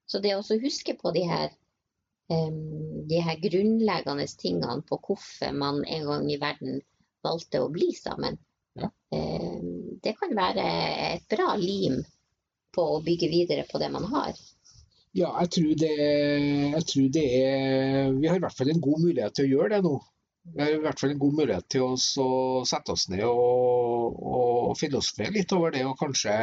Så 0.06 0.20
det 0.22 0.34
å 0.36 0.42
huske 0.62 0.96
på 0.98 1.12
de 1.14 1.22
her, 1.28 1.52
um, 2.30 3.04
de 3.10 3.20
her 3.22 3.38
grunnleggende 3.42 4.26
tingene 4.38 4.82
på 4.88 4.98
hvorfor 5.06 5.54
man 5.54 5.84
en 5.84 6.10
gang 6.10 6.26
i 6.30 6.40
verden 6.42 6.82
valgte 7.24 7.62
å 7.62 7.70
bli 7.72 7.92
sammen, 7.96 8.38
ja. 8.78 8.90
um, 9.14 9.94
det 10.02 10.16
kan 10.18 10.34
være 10.36 10.66
et 11.14 11.30
bra 11.30 11.54
lim 11.58 12.02
på 12.74 12.90
å 12.96 13.02
bygge 13.06 13.30
videre 13.30 13.66
på 13.70 13.78
det 13.82 13.90
man 13.94 14.10
har. 14.10 14.34
Ja, 15.14 15.30
jeg 15.44 15.50
tror, 15.54 15.74
det, 15.78 15.92
jeg 16.74 16.86
tror 16.90 17.10
det 17.14 17.24
er 17.38 18.14
Vi 18.18 18.26
har 18.26 18.40
i 18.40 18.42
hvert 18.42 18.56
fall 18.58 18.72
en 18.72 18.82
god 18.82 19.04
mulighet 19.04 19.36
til 19.38 19.46
å 19.46 19.52
gjøre 19.52 19.76
det 19.76 19.84
nå. 19.86 19.94
Vi 20.44 20.60
har 20.60 20.74
i 20.74 20.80
hvert 20.82 21.00
fall 21.00 21.14
en 21.14 21.20
god 21.22 21.36
mulighet 21.38 21.68
til 21.72 21.86
å 21.86 22.64
sette 22.68 22.92
oss 22.92 23.06
ned 23.12 23.22
og, 23.28 24.18
og 24.18 24.74
filosofere 24.76 25.32
litt 25.36 25.54
over 25.56 25.72
det. 25.72 25.84
Og 25.86 25.96
kanskje 26.00 26.34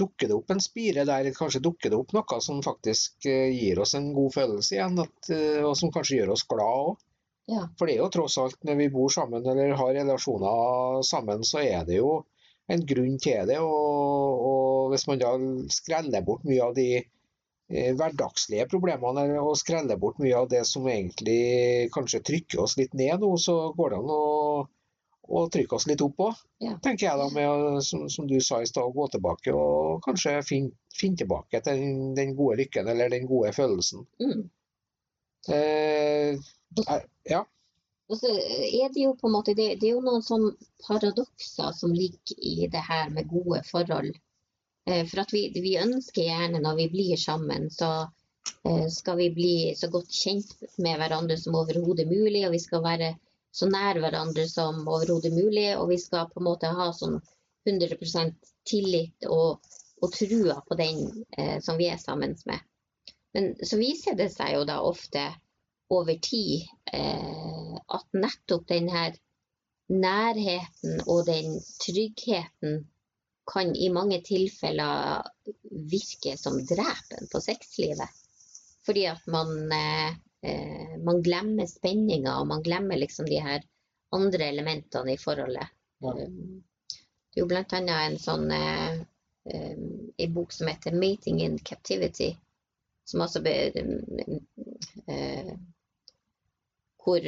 dukker 0.00 0.30
det 0.30 0.38
opp 0.38 0.54
en 0.54 0.62
spire 0.62 1.04
der, 1.08 1.28
kanskje 1.36 1.62
dukker 1.66 1.92
det 1.92 1.98
opp 1.98 2.14
noe 2.16 2.40
som 2.40 2.62
faktisk 2.64 3.26
eh, 3.28 3.50
gir 3.52 3.82
oss 3.82 3.96
en 3.98 4.12
god 4.16 4.32
følelse 4.38 4.78
igjen. 4.78 4.96
At, 5.02 5.32
eh, 5.34 5.60
og 5.66 5.76
som 5.76 5.92
kanskje 5.92 6.22
gjør 6.22 6.34
oss 6.38 6.46
glad 6.48 6.86
òg. 6.86 7.06
Ja. 7.50 7.66
For 7.76 7.90
det 7.90 7.96
er 7.96 8.04
jo 8.04 8.10
tross 8.14 8.38
alt, 8.38 8.60
når 8.64 8.78
vi 8.78 8.90
bor 8.94 9.10
sammen 9.12 9.46
eller 9.50 9.74
har 9.76 9.94
relasjoner 9.98 11.02
sammen, 11.06 11.42
så 11.44 11.64
er 11.66 11.82
det 11.88 11.98
jo 11.98 12.20
en 12.70 12.84
grunn 12.86 13.18
til 13.18 13.50
det. 13.50 13.58
Og, 13.58 14.44
og 14.46 14.92
hvis 14.94 15.08
man 15.10 15.20
da 15.20 15.34
skreller 15.74 16.24
bort 16.24 16.46
mye 16.46 16.68
av 16.70 16.76
de 16.78 16.92
hverdagslige 17.70 18.66
problemene 18.70 19.38
og 19.38 19.56
skrelle 19.58 19.96
bort 20.00 20.18
mye 20.18 20.36
av 20.36 20.48
det 20.50 20.64
som 20.66 20.86
egentlig 20.90 21.90
kanskje 21.94 22.22
trykker 22.26 22.62
oss 22.64 22.76
litt 22.80 22.94
ned 22.98 23.22
nå, 23.22 23.30
så 23.38 23.72
går 23.76 23.92
det 23.92 24.00
an 24.00 24.10
å, 24.14 24.24
å 25.30 25.42
trykke 25.54 25.76
oss 25.78 25.86
litt 25.86 26.02
opp 26.02 26.24
òg, 26.26 26.40
ja. 26.66 26.74
tenker 26.82 27.06
jeg 27.06 27.20
da, 27.20 27.28
med 27.36 27.84
som, 27.86 28.08
som 28.10 28.26
du 28.26 28.40
sa 28.42 28.58
i 28.62 28.66
stad, 28.66 28.88
å 28.88 28.96
gå 28.96 29.06
tilbake 29.12 29.54
og 29.54 30.02
kanskje 30.06 30.40
finne 30.46 30.74
fin 30.96 31.14
tilbake 31.16 31.62
til 31.62 31.78
den, 31.78 32.00
den, 32.18 32.34
gode 32.36 32.58
lykken 32.64 32.90
eller 32.90 33.12
den 33.12 33.28
gode 33.30 33.52
følelsen. 33.54 34.02
Mm. 34.18 34.42
Eh, 35.54 36.50
ja. 37.30 37.44
Og 38.10 38.18
så 38.18 38.32
er 38.34 38.90
det 38.90 39.04
jo 39.04 39.14
på 39.14 39.30
en 39.30 39.36
måte, 39.36 39.54
det, 39.54 39.76
det 39.78 39.92
er 39.92 39.94
jo 39.94 40.02
noen 40.02 40.26
sånn 40.26 40.48
paradokser 40.82 41.70
som 41.78 41.94
ligger 41.94 42.34
i 42.42 42.66
det 42.72 42.82
her 42.90 43.14
med 43.14 43.30
gode 43.30 43.62
forhold 43.70 44.10
Eh, 44.10 44.29
for 44.86 45.22
at 45.22 45.32
vi, 45.34 45.42
vi, 45.54 45.74
ønsker 45.78 46.24
gjerne 46.24 46.60
når 46.62 46.78
vi 46.78 46.86
blir 46.92 47.20
sammen, 47.20 47.68
så 47.70 47.90
eh, 48.64 48.86
skal 48.90 49.18
vi 49.20 49.28
bli 49.34 49.56
så 49.76 49.90
godt 49.92 50.12
kjent 50.14 50.54
med 50.78 50.98
hverandre 51.00 51.36
som 51.40 51.58
overhodet 51.60 52.08
mulig. 52.10 52.46
Og 52.46 52.54
vi 52.56 52.62
skal 52.62 52.84
være 52.84 53.12
så 53.52 53.68
nær 53.70 54.00
hverandre 54.00 54.46
som 54.48 54.80
overhodet 54.88 55.32
mulig. 55.34 55.68
Og 55.76 55.90
vi 55.92 56.00
skal 56.00 56.30
på 56.30 56.40
en 56.40 56.48
måte 56.48 56.72
ha 56.74 56.90
sånn 56.96 57.20
100% 57.68 58.34
tillit 58.68 59.28
og, 59.28 59.60
og 60.00 60.12
trua 60.16 60.60
på 60.66 60.78
den 60.80 61.06
eh, 61.36 61.58
som 61.64 61.78
vi 61.80 61.90
er 61.92 62.00
sammen 62.00 62.36
med. 62.46 62.66
Men 63.34 63.52
så 63.62 63.78
viser 63.78 64.16
det 64.18 64.30
seg 64.34 64.56
jo 64.56 64.66
da 64.66 64.80
ofte 64.82 65.28
over 65.90 66.16
tid 66.22 66.66
eh, 66.92 67.74
at 67.76 68.06
nettopp 68.14 68.66
den 68.70 68.88
her 68.90 69.14
nærheten 69.90 71.02
og 71.06 71.26
den 71.26 71.58
tryggheten 71.82 72.84
kan 73.46 73.76
i 73.76 73.88
mange 73.92 74.20
tilfeller 74.22 75.22
virke 75.70 76.36
som 76.38 76.58
drepen 76.66 77.28
på 77.32 77.40
sexlivet. 77.40 78.08
Fordi 78.86 79.06
at 79.06 79.26
man, 79.26 79.72
eh, 79.72 80.96
man 81.04 81.22
glemmer 81.22 81.66
spenninga, 81.66 82.38
og 82.40 82.46
man 82.46 82.62
glemmer 82.62 82.96
liksom 82.96 83.28
de 83.28 83.40
her 83.40 83.62
andre 84.10 84.44
elementene 84.44 85.14
i 85.14 85.20
forholdet. 85.20 85.68
Ja. 86.00 86.14
Um, 86.14 86.62
Det 87.30 87.40
er 87.40 87.46
jo 87.46 87.58
annet 87.62 87.90
en 87.94 88.16
sånn 88.18 88.48
eh, 88.50 88.94
um, 89.54 89.82
en 90.18 90.32
bok 90.34 90.52
som 90.52 90.66
heter 90.66 90.92
'Mating 90.92 91.40
in 91.44 91.58
Captivity', 91.58 92.36
som 93.04 93.20
altså 93.20 93.40
be, 93.40 93.52
eh, 95.06 95.52
hvor, 97.04 97.20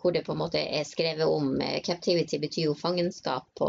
hvor 0.00 0.10
det 0.12 0.24
på 0.26 0.32
en 0.32 0.38
måte 0.38 0.58
er 0.58 0.84
skrevet 0.84 1.26
om 1.26 1.60
eh, 1.60 1.80
Captivity 1.82 2.38
betyr 2.42 2.64
jo 2.64 2.74
fangenskap 2.74 3.46
på, 3.54 3.68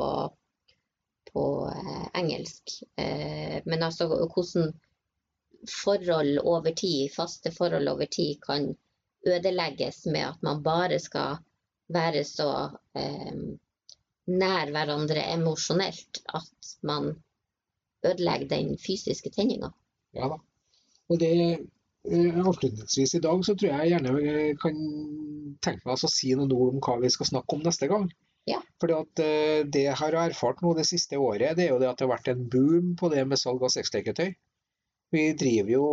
på 1.37 1.69
eh, 1.69 2.05
engelsk. 2.17 2.79
Eh, 2.97 3.61
men 3.65 3.83
altså 3.85 4.07
hvordan 4.09 4.73
forhold 5.69 6.39
over 6.43 6.73
tid, 6.73 7.09
faste 7.13 7.51
forhold 7.53 7.87
over 7.93 8.09
tid, 8.09 8.41
kan 8.41 8.73
ødelegges 9.27 10.05
med 10.05 10.25
at 10.31 10.43
man 10.43 10.63
bare 10.63 10.99
skal 10.99 11.37
være 11.93 12.23
så 12.27 12.49
eh, 12.97 13.37
nær 14.27 14.73
hverandre 14.73 15.23
emosjonelt 15.33 16.21
at 16.35 16.75
man 16.83 17.13
ødelegger 18.05 18.49
den 18.51 18.77
fysiske 18.81 19.31
tenninga. 19.35 19.71
Ja 20.15 20.29
da. 20.33 20.39
Og 21.07 21.19
det 21.19 21.33
eh, 21.53 22.39
avslutningsvis 22.41 23.15
i 23.15 23.23
dag 23.23 23.45
så 23.45 23.55
tror 23.55 23.73
jeg 23.73 23.93
gjerne 23.93 24.55
kan 24.61 24.79
tenke 25.63 25.85
meg 25.85 25.93
å 25.95 26.11
si 26.11 26.33
noen 26.35 26.55
ord 26.55 26.75
om 26.75 26.81
hva 26.83 26.97
vi 27.03 27.13
skal 27.13 27.29
snakke 27.31 27.55
om 27.55 27.63
neste 27.67 27.89
gang. 27.91 28.09
Ja. 28.47 28.61
Fordi 28.81 28.95
at 28.95 29.21
eh, 29.23 29.61
det 29.67 29.83
jeg 29.83 29.99
har 29.99 30.15
erfart 30.21 30.61
nå 30.63 30.71
det 30.77 30.87
siste 30.87 31.19
året, 31.19 31.57
det 31.57 31.67
er 31.67 31.73
jo 31.73 31.79
det 31.81 31.89
at 31.89 31.99
det 31.99 32.07
har 32.07 32.13
vært 32.15 32.29
en 32.31 32.45
boom 32.51 32.93
på 32.99 33.09
det 33.11 33.25
med 33.27 33.41
salg 33.41 33.63
av 33.67 33.73
sexleketøy. 33.73 34.29
Vi 35.15 35.23
driver 35.39 35.71
jo 35.71 35.85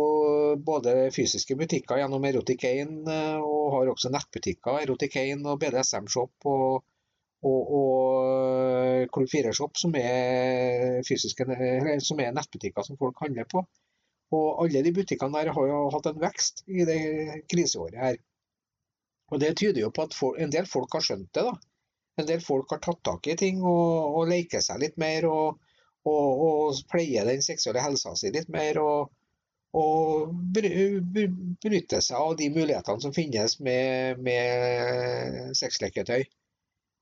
både 0.69 0.93
fysiske 1.15 1.55
butikker 1.59 2.01
gjennom 2.01 2.25
Erotic1 2.27 3.11
eh, 3.11 3.37
og 3.43 3.71
har 3.75 3.91
også 3.91 4.11
nettbutikker, 4.15 4.81
Erotic1 4.85 5.43
og 5.51 5.59
BDSM-shop 5.61 6.49
og, 6.51 6.83
og, 7.47 7.75
og 7.79 9.13
Klubb 9.15 9.31
4-shop, 9.31 9.75
som, 9.79 9.95
er 9.99 11.01
fysiske, 11.07 11.47
som 12.07 12.23
er 12.23 12.35
nettbutikker 12.35 12.87
som 12.87 12.99
folk 12.99 13.19
handler 13.23 13.47
på. 13.51 13.63
Og 14.35 14.63
alle 14.63 14.81
de 14.83 14.95
butikkene 14.95 15.43
der 15.43 15.53
har 15.55 15.69
jo 15.69 15.83
hatt 15.93 16.09
en 16.09 16.23
vekst 16.23 16.63
i 16.67 16.87
det 16.87 16.99
kriseåret 17.51 17.99
her. 17.99 18.17
Og 19.31 19.41
det 19.41 19.55
tyder 19.59 19.83
jo 19.83 19.93
på 19.93 20.07
at 20.07 20.15
en 20.43 20.51
del 20.53 20.67
folk 20.69 20.95
har 20.95 21.03
skjønt 21.03 21.31
det, 21.35 21.45
da. 21.45 21.55
En 22.17 22.27
del 22.29 22.41
folk 22.43 22.71
har 22.71 22.81
tatt 22.83 23.01
tak 23.03 23.27
i 23.27 23.35
ting 23.39 23.61
og, 23.63 24.15
og 24.19 24.29
leker 24.31 24.63
seg 24.63 24.79
litt 24.81 24.97
mer 25.01 25.27
og, 25.27 25.59
og, 26.07 26.43
og 26.47 26.81
pleier 26.91 27.27
den 27.27 27.43
seksuelle 27.43 27.83
helsa 27.83 28.15
si 28.15 28.31
litt 28.35 28.51
mer. 28.53 28.81
og 28.81 29.13
og 29.75 30.31
benytte 30.55 31.99
seg 32.03 32.15
av 32.15 32.35
de 32.39 32.47
mulighetene 32.53 33.03
som 33.03 33.13
finnes 33.15 33.57
med, 33.63 34.21
med 34.23 35.55
sexleketøy. 35.57 36.23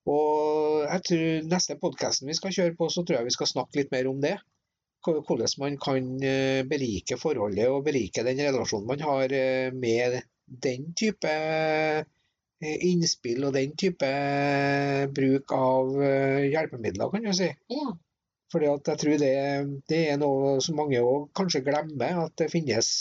Og 0.09 0.81
jeg 0.83 1.03
tror 1.07 1.51
neste 1.51 1.77
podkasten 1.79 2.31
vi 2.31 2.37
skal 2.37 2.55
kjøre 2.55 2.75
på, 2.79 2.89
så 2.91 3.05
tror 3.05 3.19
jeg 3.19 3.29
vi 3.29 3.35
skal 3.37 3.51
snakke 3.51 3.79
litt 3.79 3.93
mer 3.93 4.09
om 4.09 4.19
det. 4.23 4.35
Hvordan 5.03 5.53
man 5.59 5.77
kan 5.83 6.09
eh, 6.23 6.63
berike 6.67 7.19
forholdet 7.19 7.67
og 7.69 7.83
berike 7.85 8.23
den 8.25 8.39
relasjonen 8.39 8.89
man 8.89 9.03
har 9.03 9.35
eh, 9.35 9.69
med 9.75 10.21
den 10.63 10.93
type 10.97 11.33
innspill 12.63 13.45
og 13.47 13.53
den 13.57 13.75
type 13.79 14.09
bruk 15.15 15.53
av 15.57 15.93
eh, 16.03 16.49
hjelpemidler, 16.53 17.11
kan 17.13 17.27
du 17.27 17.33
si. 17.35 17.49
Ja. 17.73 17.93
Fordi 18.53 18.69
at 18.69 18.91
jeg 18.91 19.01
tror 19.01 19.21
det, 19.21 19.35
det 19.89 20.01
er 20.11 20.19
noe 20.21 20.57
som 20.61 20.77
mange 20.77 21.01
kanskje 21.37 21.63
glemmer, 21.65 22.25
at 22.27 22.35
det 22.37 22.51
finnes, 22.53 22.91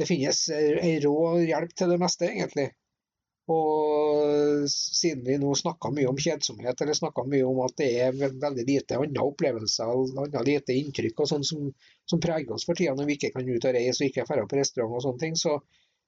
det 0.00 0.08
finnes 0.08 0.46
en 0.54 1.02
rå 1.04 1.18
hjelp 1.44 1.74
til 1.76 1.92
det 1.92 1.98
meste, 2.00 2.30
egentlig. 2.30 2.70
Og 3.52 4.68
siden 4.70 5.24
vi 5.26 5.36
nå 5.42 5.50
snakka 5.58 5.90
mye 5.92 6.08
om 6.08 6.18
kjedsomhet, 6.24 6.78
eller 6.80 6.96
snakka 6.96 7.24
mye 7.26 7.44
om 7.48 7.58
at 7.64 7.74
det 7.80 7.88
er 8.04 8.14
veldig 8.16 8.64
lite 8.68 9.00
andre 9.02 9.26
opplevelser, 9.32 9.90
andre 10.24 10.44
lite 10.46 10.76
inntrykk 10.78 11.24
og 11.24 11.30
sånn 11.32 11.46
som, 11.46 11.72
som 12.08 12.22
preger 12.22 12.54
oss 12.54 12.64
for 12.68 12.78
tida 12.78 12.94
når 12.96 13.10
vi 13.10 13.18
ikke 13.18 13.32
kan 13.34 13.48
ut 13.48 13.66
og 13.66 13.74
reise 13.76 13.98
og 13.98 14.08
ikke 14.08 14.28
drar 14.30 14.46
på 14.48 14.60
restaurant 14.60 14.94
og 15.00 15.04
sånne 15.08 15.24
ting, 15.24 15.36
så, 15.38 15.58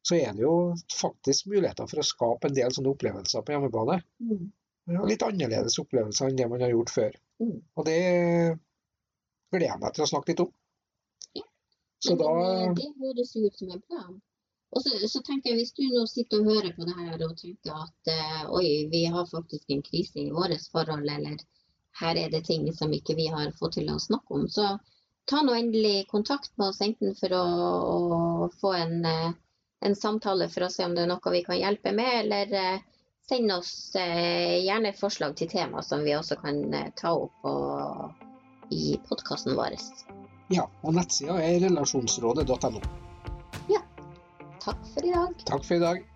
så 0.04 0.18
er 0.18 0.34
det 0.36 0.44
jo 0.44 0.56
faktisk 0.92 1.48
muligheter 1.48 1.88
for 1.88 2.02
å 2.02 2.06
skape 2.06 2.50
en 2.50 2.56
del 2.56 2.74
sånne 2.76 2.92
opplevelser 2.92 3.44
på 3.44 3.54
hjemmebane. 3.54 4.00
Mm. 4.20 4.44
Ja, 4.92 5.04
litt 5.08 5.24
annerledes 5.24 5.78
opplevelser 5.80 6.28
enn 6.28 6.36
det 6.36 6.48
man 6.50 6.60
har 6.60 6.74
gjort 6.74 6.92
før. 6.92 7.16
Mm. 7.40 7.56
Og 7.56 7.86
det 7.88 8.00
gleder 9.54 9.70
jeg 9.70 9.80
meg 9.80 9.96
til 9.96 10.04
å 10.04 10.10
snakke 10.10 10.32
litt 10.32 10.44
om. 10.44 10.52
Ja. 11.40 11.46
Så 12.04 12.16
da 12.20 12.30
det 12.76 12.90
høres 13.00 13.32
jo 13.36 13.46
ut 13.48 13.60
som 13.62 13.72
en 13.72 13.84
plan. 13.88 14.14
Og 14.74 14.82
så, 14.82 14.92
så 15.08 15.22
tenker 15.22 15.52
jeg, 15.52 15.60
Hvis 15.62 15.74
du 15.78 15.84
nå 15.86 16.02
sitter 16.10 16.42
og 16.42 16.50
hører 16.50 16.74
på 16.76 16.84
det 16.88 16.96
her 16.98 17.22
og 17.24 17.36
tenker 17.38 17.76
at 17.78 18.10
uh, 18.10 18.56
oi, 18.58 18.90
vi 18.92 19.04
har 19.14 19.28
faktisk 19.30 19.70
en 19.70 19.84
krise 19.86 20.20
i 20.20 20.32
vårt 20.34 20.66
forhold, 20.72 21.06
eller 21.08 21.38
her 22.00 22.18
er 22.18 22.32
det 22.32 22.42
ting 22.48 22.66
som 22.74 22.92
ikke 22.92 23.16
vi 23.16 23.28
har 23.30 23.54
fått 23.58 23.78
til 23.78 23.88
å 23.92 24.00
snakke 24.02 24.34
om, 24.34 24.48
så 24.50 24.74
ta 25.30 25.40
nå 25.46 25.54
endelig 25.56 26.08
kontakt 26.10 26.50
med 26.58 26.72
oss, 26.72 26.82
enten 26.84 27.14
for 27.16 27.32
å, 27.38 27.44
å 27.94 28.48
få 28.60 28.74
en, 28.76 28.96
eh, 29.08 29.36
en 29.84 29.96
samtale 29.96 30.48
for 30.48 30.66
å 30.66 30.72
se 30.72 30.84
om 30.86 30.94
det 30.96 31.04
er 31.04 31.10
noe 31.12 31.32
vi 31.34 31.44
kan 31.44 31.58
hjelpe 31.60 31.92
med, 31.92 32.10
eller 32.24 32.54
eh, 32.60 32.84
send 33.28 33.52
oss 33.52 33.74
eh, 34.00 34.60
gjerne 34.64 34.94
forslag 34.96 35.36
til 35.36 35.50
tema 35.52 35.82
som 35.84 36.04
vi 36.04 36.16
også 36.16 36.40
kan 36.40 36.62
eh, 36.74 36.90
ta 36.96 37.12
opp 37.16 37.48
og, 37.48 38.24
i 38.72 38.96
podkasten 39.08 39.56
vår. 39.58 39.76
Ja, 40.52 40.68
og 40.82 40.96
nettsida 40.96 41.36
er 41.40 41.60
relasjonsrådet.no. 41.66 42.80
Takk 44.64 44.84
for 44.94 45.04
i 45.04 45.12
dag. 45.12 45.32
Takk 45.44 45.64
for 45.68 45.76
i 45.76 45.82
dag. 45.82 46.13